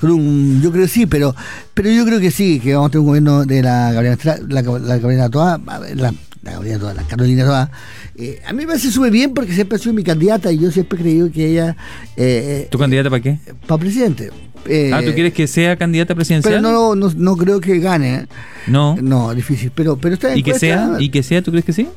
con 0.00 0.10
un, 0.10 0.60
yo 0.62 0.72
creo 0.72 0.84
que 0.84 0.88
sí 0.88 1.06
pero 1.06 1.34
pero 1.74 1.90
yo 1.90 2.04
creo 2.04 2.18
que 2.20 2.30
sí 2.30 2.58
que 2.58 2.74
vamos 2.74 2.88
a 2.88 2.90
tener 2.90 3.00
un 3.00 3.06
gobierno 3.06 3.44
de 3.44 3.62
la 3.62 3.92
Gabriela 3.92 4.16
la, 4.48 4.62
la 4.62 4.98
Gabriela 4.98 5.28
Toa 5.28 5.60
la, 5.94 6.12
la 6.42 6.52
Gabriela 6.52 6.78
Toa, 6.78 6.94
la 6.94 7.02
Carolina 7.02 7.44
Toa 7.44 7.70
eh, 8.16 8.40
a 8.46 8.52
mí 8.52 8.58
me 8.58 8.66
parece 8.66 8.90
súper 8.90 9.10
bien 9.10 9.34
porque 9.34 9.52
siempre 9.52 9.76
ha 9.76 9.78
sido 9.78 9.92
mi 9.92 10.04
candidata 10.04 10.52
y 10.52 10.58
yo 10.58 10.70
siempre 10.70 10.98
he 10.98 11.02
creído 11.02 11.30
que 11.30 11.46
ella 11.46 11.76
eh, 12.16 12.68
¿tu 12.70 12.78
candidata 12.78 13.10
para 13.10 13.22
qué? 13.22 13.38
para 13.66 13.78
presidente 13.78 14.30
eh, 14.66 14.90
ah, 14.92 15.02
¿tú 15.04 15.12
quieres 15.14 15.32
que 15.32 15.46
sea 15.46 15.76
candidata 15.76 16.14
presidencial? 16.14 16.54
Pero 16.54 16.62
no, 16.62 16.94
no, 16.94 17.12
no 17.16 17.36
creo 17.36 17.60
que 17.60 17.78
gane. 17.78 18.26
No. 18.66 18.96
No, 19.00 19.34
difícil. 19.34 19.70
Pero, 19.74 19.96
pero 19.96 20.14
está 20.14 20.36
¿Y 20.36 20.42
que 20.42 20.58
sea? 20.58 20.96
¿Y 20.98 21.08
que 21.10 21.22
sea? 21.22 21.42
¿Tú 21.42 21.50
crees 21.50 21.64
que 21.64 21.72
sí? 21.72 21.88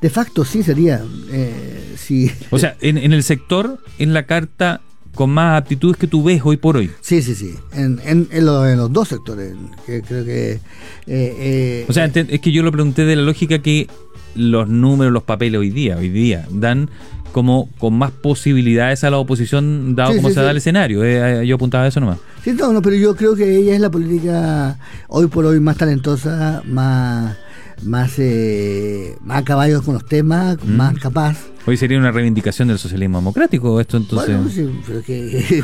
De 0.00 0.10
facto 0.10 0.44
sí 0.44 0.62
sería. 0.62 1.02
Eh, 1.30 1.94
sí. 1.96 2.30
O 2.50 2.58
sea, 2.58 2.76
en, 2.80 2.98
en 2.98 3.12
el 3.12 3.22
sector, 3.22 3.82
en 3.98 4.12
la 4.12 4.24
carta 4.24 4.80
con 5.18 5.30
más 5.30 5.60
aptitudes 5.60 5.96
que 5.96 6.06
tú 6.06 6.22
ves 6.22 6.40
hoy 6.44 6.58
por 6.58 6.76
hoy. 6.76 6.92
Sí, 7.00 7.22
sí, 7.22 7.34
sí. 7.34 7.56
En, 7.72 8.00
en, 8.04 8.28
en, 8.30 8.46
los 8.46 8.92
dos 8.92 9.08
sectores. 9.08 9.52
Que 9.84 10.00
creo 10.00 10.24
que. 10.24 10.52
Eh, 10.52 10.60
eh, 11.08 11.86
o 11.88 11.92
sea, 11.92 12.04
es 12.04 12.40
que 12.40 12.52
yo 12.52 12.62
lo 12.62 12.70
pregunté 12.70 13.04
de 13.04 13.16
la 13.16 13.22
lógica 13.22 13.58
que 13.58 13.88
los 14.36 14.68
números, 14.68 15.12
los 15.12 15.24
papeles 15.24 15.58
hoy 15.58 15.70
día, 15.70 15.96
hoy 15.96 16.08
día, 16.08 16.46
dan 16.52 16.88
como 17.32 17.68
con 17.80 17.98
más 17.98 18.12
posibilidades 18.12 19.02
a 19.02 19.10
la 19.10 19.18
oposición 19.18 19.96
dado 19.96 20.14
como 20.14 20.30
se 20.30 20.40
da 20.40 20.52
el 20.52 20.58
escenario. 20.58 21.02
Eh, 21.02 21.44
yo 21.44 21.56
apuntaba 21.56 21.82
a 21.82 21.88
eso 21.88 21.98
nomás. 21.98 22.18
Sí, 22.44 22.52
no, 22.52 22.72
no, 22.72 22.80
pero 22.80 22.94
yo 22.94 23.16
creo 23.16 23.34
que 23.34 23.56
ella 23.56 23.74
es 23.74 23.80
la 23.80 23.90
política 23.90 24.78
hoy 25.08 25.26
por 25.26 25.44
hoy 25.44 25.58
más 25.58 25.76
talentosa, 25.78 26.62
más 26.64 27.36
más 27.82 28.14
eh, 28.18 29.16
más 29.22 29.38
a 29.38 29.44
caballos 29.44 29.82
con 29.82 29.94
los 29.94 30.04
temas, 30.06 30.58
mm. 30.62 30.76
más 30.76 30.98
capaz. 30.98 31.38
Hoy 31.66 31.76
sería 31.76 31.98
una 31.98 32.10
reivindicación 32.10 32.68
del 32.68 32.78
socialismo 32.78 33.18
democrático 33.18 33.80
esto 33.80 33.98
entonces. 33.98 34.36
Bueno, 34.36 34.50
sí, 34.50 34.80
pero, 34.86 35.02
que, 35.02 35.62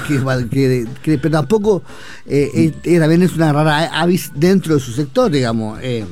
que, 1.02 1.18
pero 1.18 1.30
tampoco 1.30 1.83
eh, 2.26 2.73
eh, 2.83 2.99
también 2.99 3.23
es 3.23 3.35
una 3.35 3.52
rara 3.52 3.87
avis 4.00 4.30
dentro 4.35 4.75
de 4.75 4.80
su 4.80 4.92
sector, 4.92 5.30
digamos. 5.30 5.78
Eh, 5.83 6.04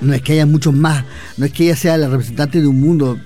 no 0.00 0.14
es 0.14 0.22
que 0.22 0.34
haya 0.34 0.46
muchos 0.46 0.74
más, 0.74 1.04
no 1.36 1.46
es 1.46 1.52
que 1.52 1.64
ella 1.64 1.76
sea 1.76 1.96
la 1.96 2.08
representante 2.08 2.60
de 2.60 2.66
un 2.66 2.80
mundo 2.80 3.18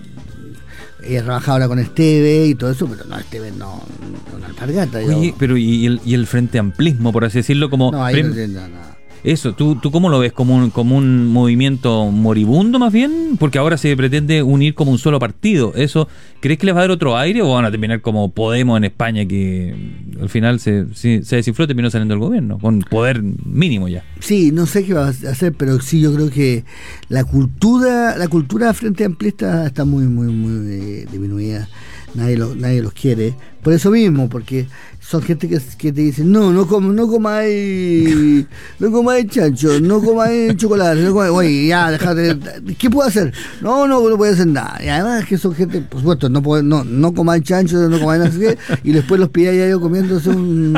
ella 1.05 1.25
trabaja 1.25 1.53
ahora 1.53 1.69
con 1.69 1.79
Esteve 1.79 2.47
y 2.47 2.55
todo 2.55 2.71
eso, 2.71 2.87
pero 2.87 3.05
no, 3.05 3.19
Esteve 3.19 3.51
no, 3.51 3.83
no 4.31 4.37
una 4.37 4.47
alpargata. 4.47 4.99
Oye, 4.99 5.35
pero 5.39 5.57
¿y 5.57 5.87
el, 5.87 6.01
y 6.05 6.15
el 6.15 6.27
frente 6.27 6.59
amplismo, 6.59 7.13
por 7.13 7.25
así 7.25 7.39
decirlo, 7.39 7.71
como... 7.71 7.91
No, 7.91 8.05
ahí 8.05 8.23
no 8.23 8.29
entiendo 8.29 8.61
nada. 8.69 8.99
Eso, 9.25 9.53
¿tú, 9.53 9.77
¿tú 9.77 9.93
cómo 9.93 10.09
lo 10.09 10.19
ves? 10.19 10.33
¿Como 10.33 10.57
un, 10.57 10.71
¿Como 10.71 10.97
un 10.97 11.29
movimiento 11.29 12.11
moribundo 12.11 12.81
más 12.81 12.93
bien? 12.93 13.37
Porque 13.39 13.59
ahora 13.59 13.77
se 13.77 13.97
pretende 13.97 14.43
unir 14.43 14.75
como 14.75 14.91
un 14.91 14.99
solo 14.99 15.21
partido. 15.21 15.73
¿Eso 15.77 16.09
crees 16.41 16.59
que 16.59 16.67
les 16.67 16.75
va 16.75 16.81
a 16.81 16.83
dar 16.83 16.91
otro 16.91 17.17
aire 17.17 17.41
o 17.41 17.53
van 17.53 17.65
a 17.65 17.71
terminar 17.71 18.01
como 18.01 18.33
Podemos 18.33 18.77
en 18.77 18.85
España 18.85 19.25
que 19.25 19.75
al 20.21 20.29
final 20.29 20.59
se, 20.59 20.93
se, 20.95 21.23
se 21.23 21.37
descifró 21.37 21.65
y 21.65 21.67
terminó 21.69 21.89
saliendo 21.89 22.15
el 22.15 22.21
gobierno, 22.21 22.59
con 22.59 22.81
poder 22.81 23.23
mínimo 23.23 23.87
ya? 23.87 24.05
Sí, 24.19 24.51
no 24.51 24.67
sé 24.67 24.85
qué 24.85 24.95
va 24.95 25.07
a 25.07 25.11
hacer, 25.11 25.53
pero 25.53 25.81
sí 25.81 26.01
yo 26.01 26.13
creo 26.13 26.29
que 26.29 26.65
la 27.09 27.25
cultura, 27.25 28.17
la 28.17 28.27
cultura 28.27 28.75
frente 28.75 29.05
amplista 29.05 29.67
está 29.67 29.85
muy, 29.85 30.05
muy, 30.07 30.33
muy 30.33 30.73
eh, 30.73 31.07
disminuida. 31.11 31.69
Nadie, 32.15 32.37
lo, 32.37 32.55
nadie 32.55 32.83
los 32.83 32.93
quiere. 32.93 33.35
Por 33.63 33.73
eso 33.73 33.91
mismo, 33.93 34.29
porque 34.29 34.67
son 34.99 35.23
gente 35.23 35.49
que, 35.49 35.61
que 35.79 35.93
te 35.93 36.01
dicen, 36.01 36.33
no, 36.33 36.53
no, 36.53 36.67
com, 36.67 36.95
no 36.95 37.07
comáis, 37.07 38.47
no 38.79 38.91
comáis 38.91 39.27
chancho, 39.29 39.79
no 39.81 40.01
comáis 40.01 40.57
chocolate, 40.57 41.03
no 41.03 41.13
comáis, 41.13 41.33
oye, 41.33 41.67
ya, 41.67 41.91
déjate, 41.91 42.39
¿qué 42.79 42.89
puedo 42.89 43.09
hacer? 43.09 43.33
No, 43.61 43.87
no, 43.87 44.09
no 44.09 44.17
puedo 44.17 44.33
hacer 44.33 44.47
nada. 44.47 44.81
Y 44.83 44.89
además 44.89 45.25
que 45.27 45.37
son 45.39 45.55
gente, 45.55 45.81
por 45.81 46.01
supuesto, 46.01 46.29
no 46.29 46.43
puede, 46.43 46.63
no, 46.63 46.83
no 46.83 47.13
comáis 47.13 47.45
chancho, 47.45 47.77
no 47.89 48.01
comáis 48.01 48.23
nada, 48.23 48.37
qué, 48.39 48.59
y 48.85 48.93
después 48.93 49.21
los 49.21 49.29
pillé 49.29 49.57
ya 49.57 49.69
yo 49.69 49.81
comiéndose 49.81 50.31
un, 50.31 50.77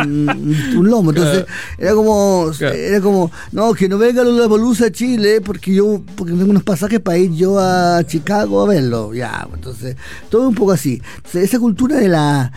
un, 0.76 0.88
lomo. 0.90 1.10
Entonces, 1.10 1.46
era 1.78 1.94
como, 1.94 2.50
era 2.60 3.00
como, 3.00 3.30
no, 3.52 3.72
que 3.74 3.88
no 3.88 3.98
venga 3.98 4.24
la 4.24 4.46
Bolusa 4.46 4.86
a 4.86 4.90
Chile, 4.90 5.40
porque 5.40 5.74
yo, 5.74 6.02
porque 6.16 6.32
tengo 6.32 6.50
unos 6.50 6.64
pasajes 6.64 7.00
para 7.00 7.18
ir 7.18 7.32
yo 7.32 7.58
a 7.58 8.02
Chicago 8.04 8.62
a 8.62 8.68
verlo. 8.68 9.14
Ya, 9.14 9.46
entonces, 9.54 9.96
todo 10.28 10.48
un 10.48 10.54
poco 10.54 10.72
así. 10.72 11.00
Entonces, 11.16 11.44
esa 11.44 11.58
cultura 11.58 11.98
de 11.98 12.08
la 12.08 12.52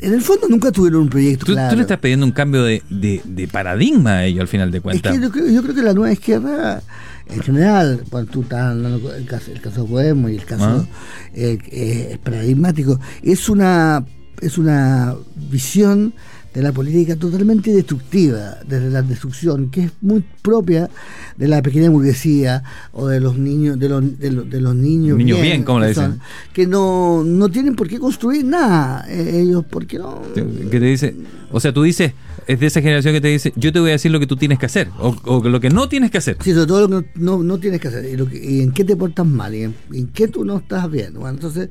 en 0.00 0.14
el 0.14 0.22
fondo 0.22 0.48
nunca 0.48 0.70
tuvieron 0.70 1.02
un 1.02 1.08
proyecto 1.08 1.46
¿Tú, 1.46 1.54
tú 1.54 1.76
le 1.76 1.82
estás 1.82 1.98
pidiendo 1.98 2.24
un 2.24 2.32
cambio 2.32 2.62
de, 2.62 2.82
de, 2.88 3.48
paradigma 3.48 4.18
a 4.18 4.24
ellos 4.24 4.42
al 4.42 4.48
final 4.48 4.70
de 4.70 4.80
cuentas. 4.80 5.12
Es 5.12 5.18
que 5.18 5.24
yo, 5.24 5.32
creo, 5.32 5.48
yo 5.48 5.62
creo 5.62 5.74
que 5.74 5.82
la 5.82 5.92
nueva 5.92 6.12
izquierda, 6.12 6.82
en 7.26 7.40
general, 7.40 8.04
cuando 8.08 8.30
tú 8.30 8.42
estás 8.42 8.60
hablando 8.60 9.14
el 9.14 9.26
caso, 9.26 9.50
el 9.50 9.60
caso 9.60 9.82
de 9.82 9.88
Podemos 9.88 10.30
y 10.30 10.36
el 10.36 10.44
caso 10.44 10.64
ah. 10.64 10.86
eh, 11.34 11.58
eh, 11.70 12.08
es 12.12 12.18
paradigmático, 12.18 13.00
es 13.22 13.48
una, 13.48 14.04
es 14.40 14.56
una 14.56 15.16
visión 15.50 16.14
de 16.54 16.62
la 16.62 16.72
política 16.72 17.14
totalmente 17.16 17.72
destructiva, 17.72 18.58
desde 18.66 18.90
la 18.90 19.02
destrucción, 19.02 19.70
que 19.70 19.84
es 19.84 19.92
muy 20.00 20.24
propia 20.42 20.88
de 21.36 21.46
la 21.46 21.62
pequeña 21.62 21.90
burguesía 21.90 22.62
o 22.92 23.06
de 23.06 23.20
los 23.20 23.36
niños, 23.36 23.78
de 23.78 23.88
los, 23.88 24.18
de 24.18 24.30
los, 24.30 24.48
de 24.48 24.60
los 24.60 24.74
niños, 24.74 25.18
niños 25.18 25.40
bien, 25.40 25.62
como 25.62 25.80
le 25.80 25.88
dicen, 25.88 26.20
que 26.52 26.66
no, 26.66 27.22
no 27.22 27.48
tienen 27.50 27.76
por 27.76 27.86
qué 27.86 27.98
construir 27.98 28.44
nada, 28.44 29.04
eh, 29.08 29.42
ellos, 29.42 29.64
porque 29.68 29.98
no? 29.98 30.22
Que 30.34 30.42
te 30.42 30.80
dice, 30.80 31.14
o 31.52 31.60
sea, 31.60 31.72
tú 31.72 31.82
dices, 31.82 32.12
es 32.46 32.58
de 32.58 32.66
esa 32.66 32.80
generación 32.80 33.12
que 33.12 33.20
te 33.20 33.28
dice, 33.28 33.52
yo 33.54 33.72
te 33.72 33.80
voy 33.80 33.90
a 33.90 33.92
decir 33.92 34.10
lo 34.10 34.18
que 34.18 34.26
tú 34.26 34.36
tienes 34.36 34.58
que 34.58 34.66
hacer, 34.66 34.88
o, 34.98 35.14
o 35.24 35.46
lo 35.46 35.60
que 35.60 35.68
no 35.68 35.88
tienes 35.88 36.10
que 36.10 36.18
hacer. 36.18 36.38
Sí, 36.42 36.54
sobre 36.54 36.66
todo 36.66 36.88
lo 36.88 37.02
que 37.02 37.10
no, 37.16 37.42
no 37.42 37.58
tienes 37.58 37.80
que 37.80 37.88
hacer, 37.88 38.06
y, 38.06 38.16
lo 38.16 38.26
que, 38.26 38.42
y, 38.42 38.62
en 38.62 38.72
qué 38.72 38.84
te 38.84 38.96
portas 38.96 39.26
mal, 39.26 39.54
y 39.54 39.64
en, 39.64 39.74
en 39.92 40.06
qué 40.08 40.28
tú 40.28 40.46
no 40.46 40.56
estás 40.56 40.90
bien. 40.90 41.12
Bueno, 41.12 41.28
entonces, 41.28 41.68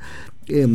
eh, 0.48 0.68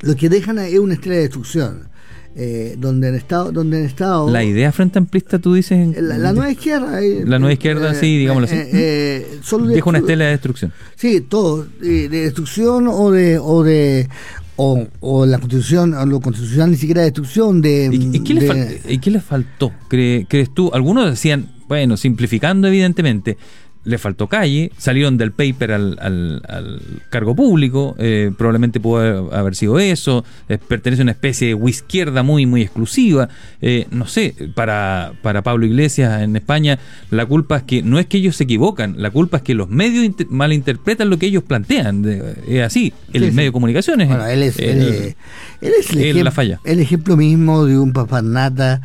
lo 0.00 0.16
que 0.16 0.28
dejan 0.30 0.58
es 0.58 0.78
una 0.78 0.94
estrella 0.94 1.18
de 1.18 1.22
destrucción 1.22 1.91
eh, 2.34 2.76
donde 2.78 3.08
en 3.08 3.14
estado 3.14 3.52
donde 3.52 3.80
en 3.80 3.84
estado. 3.86 4.30
La 4.30 4.44
idea 4.44 4.72
frente 4.72 4.98
amplista 4.98 5.38
tú 5.38 5.54
dices 5.54 5.96
la, 6.00 6.32
nueva 6.32 6.50
izquierda 6.50 7.02
eh, 7.02 7.24
la 7.26 7.38
nueva 7.38 7.52
izquierda 7.52 7.92
eh, 7.92 7.94
sí 7.94 8.18
digámoslo 8.18 8.46
así. 8.46 8.56
eh, 8.56 9.40
deja 9.68 9.88
una 9.90 9.98
estela 9.98 10.24
de 10.24 10.30
destrucción. 10.30 10.72
Sí 10.96 11.20
todo 11.20 11.66
de, 11.80 12.08
destrucción 12.08 12.88
o 12.88 13.10
de 13.10 13.38
o 13.38 13.62
de 13.62 14.08
o, 14.56 14.86
o 15.00 15.26
la 15.26 15.38
constitución 15.38 15.94
o 15.94 16.06
lo 16.06 16.20
constitucional 16.20 16.70
ni 16.70 16.76
siquiera 16.76 17.00
de 17.02 17.06
destrucción 17.06 17.60
de 17.60 17.90
y, 17.92 18.20
qué, 18.20 18.34
le 18.34 18.98
qué 19.00 19.10
le 19.10 19.20
faltó 19.20 19.72
crees 19.88 20.52
tú 20.54 20.70
algunos 20.74 21.08
decían 21.08 21.50
bueno 21.68 21.96
simplificando 21.96 22.68
evidentemente 22.68 23.38
le 23.84 23.98
faltó 23.98 24.28
calle, 24.28 24.70
salieron 24.78 25.18
del 25.18 25.32
paper 25.32 25.72
al, 25.72 25.98
al, 26.00 26.80
cargo 27.10 27.34
público, 27.34 27.96
eh, 27.98 28.30
probablemente 28.36 28.78
pudo 28.78 29.32
haber 29.34 29.56
sido 29.56 29.78
eso, 29.78 30.24
eh, 30.48 30.58
pertenece 30.58 31.02
a 31.02 31.04
una 31.04 31.12
especie 31.12 31.54
de 31.54 31.70
izquierda 31.70 32.22
muy, 32.22 32.46
muy 32.46 32.62
exclusiva, 32.62 33.28
eh, 33.60 33.86
no 33.90 34.06
sé, 34.06 34.34
para, 34.54 35.12
para 35.22 35.42
Pablo 35.42 35.66
Iglesias 35.66 36.22
en 36.22 36.36
España 36.36 36.78
la 37.10 37.26
culpa 37.26 37.58
es 37.58 37.62
que 37.64 37.82
no 37.82 37.98
es 37.98 38.06
que 38.06 38.18
ellos 38.18 38.36
se 38.36 38.44
equivocan, 38.44 38.94
la 38.98 39.10
culpa 39.10 39.38
es 39.38 39.42
que 39.42 39.54
los 39.54 39.68
medios 39.68 40.14
malinterpretan 40.28 41.10
lo 41.10 41.18
que 41.18 41.26
ellos 41.26 41.42
plantean, 41.42 42.04
es 42.46 42.62
así, 42.62 42.92
el 43.12 43.32
medio 43.32 43.48
de 43.48 43.52
comunicaciones. 43.52 44.08
Bueno, 44.08 44.26
él 44.26 44.42
es, 44.44 44.58
el, 44.58 45.14
ejemplo, 45.60 46.22
la 46.24 46.30
falla. 46.30 46.60
el 46.64 46.80
ejemplo 46.80 47.16
mismo 47.16 47.64
de 47.64 47.78
un 47.78 47.92
papanata 47.92 48.80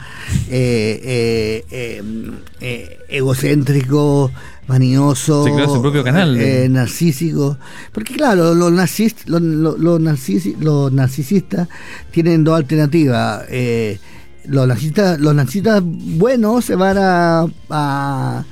egocéntrico, 3.09 4.31
manioso, 4.67 5.43
Se 5.43 5.53
creó 5.53 5.73
su 5.73 5.81
propio 5.81 6.03
canal. 6.03 6.37
Eh, 6.37 6.67
narcísico. 6.69 7.57
Porque 7.91 8.13
claro, 8.13 8.53
los, 8.53 8.71
narcis, 8.71 9.15
los, 9.27 9.41
los, 9.41 9.79
los, 9.79 10.01
narcisistas 10.91 11.67
tienen 12.11 12.43
dos 12.43 12.57
alternativas. 12.57 13.43
Eh, 13.49 13.99
los 14.45 14.67
narcisistas, 14.67 15.19
los 15.19 15.33
narcisistas 15.33 15.81
buenos 15.83 16.65
se 16.65 16.75
van 16.75 16.97
a, 16.97 17.41
a, 17.69 18.45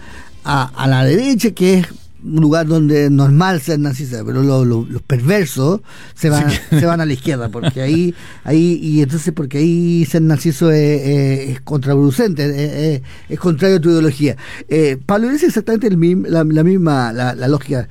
a, 0.43 0.63
a 0.75 0.87
la 0.87 1.03
derecha, 1.03 1.51
que 1.51 1.79
es 1.79 1.87
un 2.25 2.41
lugar 2.41 2.65
donde 2.65 3.05
es 3.05 3.11
normal 3.11 3.61
ser 3.61 3.79
narcisista, 3.79 4.23
pero 4.25 4.41
los 4.65 5.01
perversos 5.03 5.81
se 6.15 6.29
van, 6.29 6.49
se 6.69 6.85
van 6.85 7.01
a 7.01 7.05
la 7.05 7.13
izquierda, 7.13 7.49
porque 7.49 7.81
ahí, 7.81 8.15
ahí 8.43 8.79
y 8.81 9.01
entonces 9.01 9.33
porque 9.33 9.59
ahí 9.59 10.05
ser 10.05 10.23
narciso 10.23 10.71
es, 10.71 11.61
contraproducente, 11.61 13.03
es, 13.29 13.39
contrario 13.39 13.77
a 13.77 13.81
tu 13.81 13.89
ideología. 13.89 14.35
Eh, 14.67 14.97
Pablo 15.05 15.29
dice 15.29 15.45
exactamente 15.45 15.87
el, 15.87 16.23
la, 16.27 16.43
la, 16.43 16.63
misma 16.63 17.13
la, 17.13 17.35
la 17.35 17.47
lógica, 17.47 17.87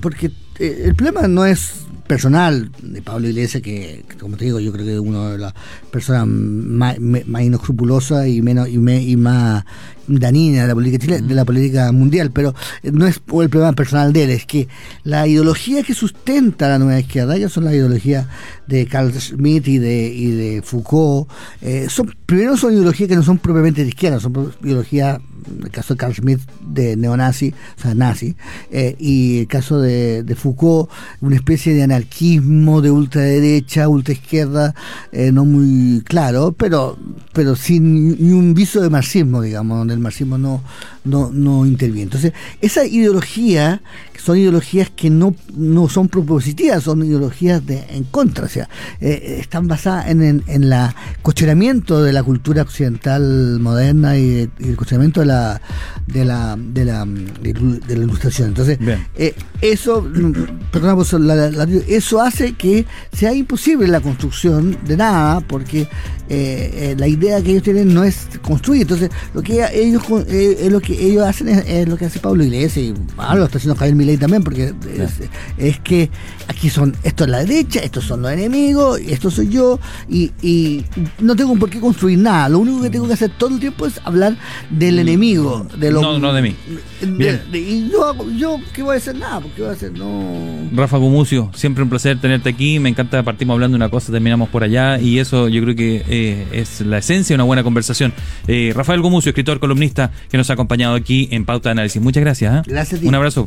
porque 0.00 0.30
eh, 0.62 0.82
el 0.84 0.94
problema 0.94 1.26
no 1.26 1.44
es 1.44 1.86
personal 2.06 2.70
de 2.82 3.02
Pablo 3.02 3.28
Iglesias, 3.28 3.62
que, 3.62 4.04
como 4.20 4.36
te 4.36 4.44
digo, 4.44 4.60
yo 4.60 4.72
creo 4.72 4.84
que 4.84 4.94
es 4.94 5.00
una 5.00 5.30
de 5.30 5.38
las 5.38 5.54
personas 5.90 6.26
más, 6.26 7.00
más 7.00 7.42
inescrupulosas 7.42 8.28
y 8.28 8.42
menos 8.42 8.68
y, 8.68 8.78
me, 8.78 9.02
y 9.02 9.16
más 9.16 9.64
dañina 10.06 10.62
de 10.62 10.68
la 10.68 10.74
política 10.74 10.98
chilena, 11.04 11.26
de 11.26 11.34
la 11.34 11.44
política 11.44 11.90
mundial, 11.90 12.30
pero 12.30 12.54
no 12.92 13.06
es 13.06 13.16
el 13.16 13.48
problema 13.48 13.72
personal 13.72 14.12
de 14.12 14.24
él, 14.24 14.30
es 14.30 14.46
que 14.46 14.68
la 15.04 15.26
ideología 15.26 15.82
que 15.82 15.94
sustenta 15.94 16.68
la 16.68 16.78
nueva 16.78 17.00
izquierda, 17.00 17.36
ya 17.36 17.48
son 17.48 17.64
las 17.64 17.74
ideologías 17.74 18.26
de 18.66 18.86
Carl 18.86 19.12
Schmitt 19.12 19.66
y 19.68 19.78
de, 19.78 20.06
y 20.08 20.30
de 20.30 20.62
Foucault, 20.62 21.28
eh, 21.60 21.86
son, 21.88 22.14
primero 22.26 22.56
son 22.56 22.72
ideologías 22.72 23.08
que 23.08 23.16
no 23.16 23.22
son 23.22 23.38
propiamente 23.38 23.82
de 23.82 23.88
izquierda, 23.88 24.20
son 24.20 24.52
ideologías 24.62 25.18
el 25.62 25.70
caso 25.70 25.94
de 25.94 25.98
Carl 25.98 26.14
Schmitt 26.14 26.40
de 26.60 26.96
neonazi, 26.96 27.54
o 27.78 27.80
sea, 27.80 27.94
nazi, 27.94 28.36
eh, 28.70 28.96
y 28.98 29.40
el 29.40 29.46
caso 29.46 29.80
de, 29.80 30.22
de, 30.22 30.34
Foucault, 30.34 30.90
una 31.20 31.36
especie 31.36 31.74
de 31.74 31.82
anarquismo 31.82 32.80
de 32.80 32.90
ultraderecha, 32.90 33.88
ultraizquierda, 33.88 34.74
eh, 35.12 35.32
no 35.32 35.44
muy 35.44 36.02
claro, 36.02 36.52
pero, 36.52 36.98
pero 37.32 37.56
sin 37.56 38.16
ni 38.22 38.32
un 38.32 38.54
viso 38.54 38.80
de 38.80 38.90
marxismo, 38.90 39.42
digamos, 39.42 39.78
donde 39.78 39.94
el 39.94 40.00
marxismo 40.00 40.38
no, 40.38 40.62
no, 41.04 41.30
no 41.32 41.66
interviene. 41.66 42.04
Entonces, 42.04 42.32
esa 42.60 42.84
ideología, 42.84 43.82
son 44.22 44.38
ideologías 44.38 44.88
que 44.90 45.10
no, 45.10 45.34
no 45.56 45.88
son 45.88 46.08
propositivas, 46.08 46.84
son 46.84 47.04
ideologías 47.04 47.64
de, 47.66 47.84
en 47.90 48.04
contra, 48.04 48.44
o 48.44 48.48
sea, 48.48 48.68
eh, 49.00 49.38
están 49.40 49.66
basadas 49.66 50.08
en, 50.08 50.22
en, 50.22 50.44
en 50.46 50.62
el 50.62 50.90
cuestionamiento 51.22 52.02
de 52.02 52.12
la 52.12 52.22
cultura 52.22 52.62
occidental 52.62 53.58
moderna 53.60 54.16
y, 54.16 54.48
y 54.60 54.68
el 54.68 54.76
cuestionamiento 54.76 55.20
de 55.20 55.26
la 55.26 55.60
de 56.06 56.24
la 56.24 56.56
de 56.56 56.84
la, 56.84 57.04
de 57.04 57.96
la 57.96 58.04
ilustración. 58.04 58.48
Entonces, 58.48 58.78
eh, 59.16 59.34
eso, 59.60 60.08
perdona, 60.70 60.94
pues, 60.94 61.12
la, 61.14 61.50
la, 61.50 61.64
eso 61.88 62.20
hace 62.20 62.52
que 62.52 62.86
sea 63.12 63.34
imposible 63.34 63.88
la 63.88 64.00
construcción 64.00 64.78
de 64.86 64.96
nada, 64.96 65.40
porque 65.40 65.88
eh, 66.28 66.94
la 66.96 67.08
idea 67.08 67.42
que 67.42 67.50
ellos 67.50 67.64
tienen 67.64 67.92
no 67.92 68.04
es 68.04 68.28
construir. 68.40 68.82
Entonces, 68.82 69.10
lo 69.34 69.42
que 69.42 69.64
ellos 69.74 70.02
lo 70.08 70.80
que 70.80 71.06
ellos 71.06 71.26
hacen 71.26 71.48
es, 71.48 71.64
es, 71.66 71.88
lo 71.88 71.96
que 71.96 72.04
hace 72.04 72.20
Pablo 72.20 72.44
Iglesias 72.44 72.86
y 72.86 72.94
ahora 73.16 73.40
lo 73.40 73.44
está 73.46 73.58
haciendo 73.58 73.74
Javier 73.76 73.96
Milei 73.96 74.11
también, 74.18 74.42
porque 74.42 74.74
es, 74.96 75.30
es, 75.58 75.80
que 75.80 76.10
aquí 76.48 76.70
son, 76.70 76.94
esto 77.02 77.24
es 77.24 77.30
la 77.30 77.38
derecha, 77.38 77.80
estos 77.80 78.04
son 78.04 78.22
los 78.22 78.32
enemigos, 78.32 79.00
esto 79.00 79.30
soy 79.30 79.48
yo, 79.48 79.78
y, 80.08 80.30
y 80.42 80.84
no 81.20 81.36
tengo 81.36 81.56
por 81.56 81.70
qué 81.70 81.80
construir 81.80 82.18
nada. 82.18 82.48
Lo 82.48 82.58
único 82.60 82.82
que 82.82 82.90
tengo 82.90 83.06
que 83.06 83.14
hacer 83.14 83.30
todo 83.36 83.50
el 83.50 83.60
tiempo 83.60 83.86
es 83.86 84.00
hablar 84.04 84.36
del 84.70 84.98
enemigo. 84.98 85.66
De 85.78 85.90
lo, 85.90 86.00
no, 86.00 86.18
no 86.18 86.32
de 86.32 86.42
mí. 86.42 86.56
De, 87.00 87.38
de, 87.38 87.58
y 87.58 87.90
yo, 87.90 88.14
yo, 88.36 88.58
¿qué 88.72 88.82
voy 88.82 88.94
a 88.94 88.98
hacer? 88.98 89.16
Nada, 89.16 89.40
porque 89.40 89.62
voy 89.62 89.70
a 89.70 89.74
hacer? 89.74 89.92
No. 89.92 90.68
Rafa 90.74 90.96
Gumucio, 90.96 91.50
siempre 91.54 91.82
un 91.82 91.90
placer 91.90 92.20
tenerte 92.20 92.48
aquí. 92.48 92.78
Me 92.78 92.88
encanta, 92.88 93.22
partimos 93.22 93.54
hablando 93.54 93.76
de 93.76 93.84
una 93.84 93.90
cosa, 93.90 94.12
terminamos 94.12 94.48
por 94.48 94.64
allá, 94.64 94.98
y 94.98 95.18
eso 95.18 95.48
yo 95.48 95.62
creo 95.62 95.74
que 95.74 96.04
eh, 96.08 96.46
es 96.52 96.80
la 96.80 96.98
esencia 96.98 97.34
de 97.34 97.36
una 97.36 97.44
buena 97.44 97.62
conversación. 97.62 98.12
Eh, 98.46 98.72
Rafael 98.74 99.00
Gumucio, 99.00 99.30
escritor, 99.30 99.60
columnista, 99.60 100.10
que 100.30 100.36
nos 100.36 100.50
ha 100.50 100.54
acompañado 100.54 100.94
aquí 100.94 101.28
en 101.30 101.44
Pauta 101.44 101.68
de 101.68 101.72
Análisis. 101.72 102.00
Muchas 102.00 102.22
gracias. 102.22 102.54
¿eh? 102.54 102.62
Gracias 102.66 102.98
a 102.98 103.02
ti. 103.02 103.08
Un 103.08 103.14
abrazo. 103.14 103.40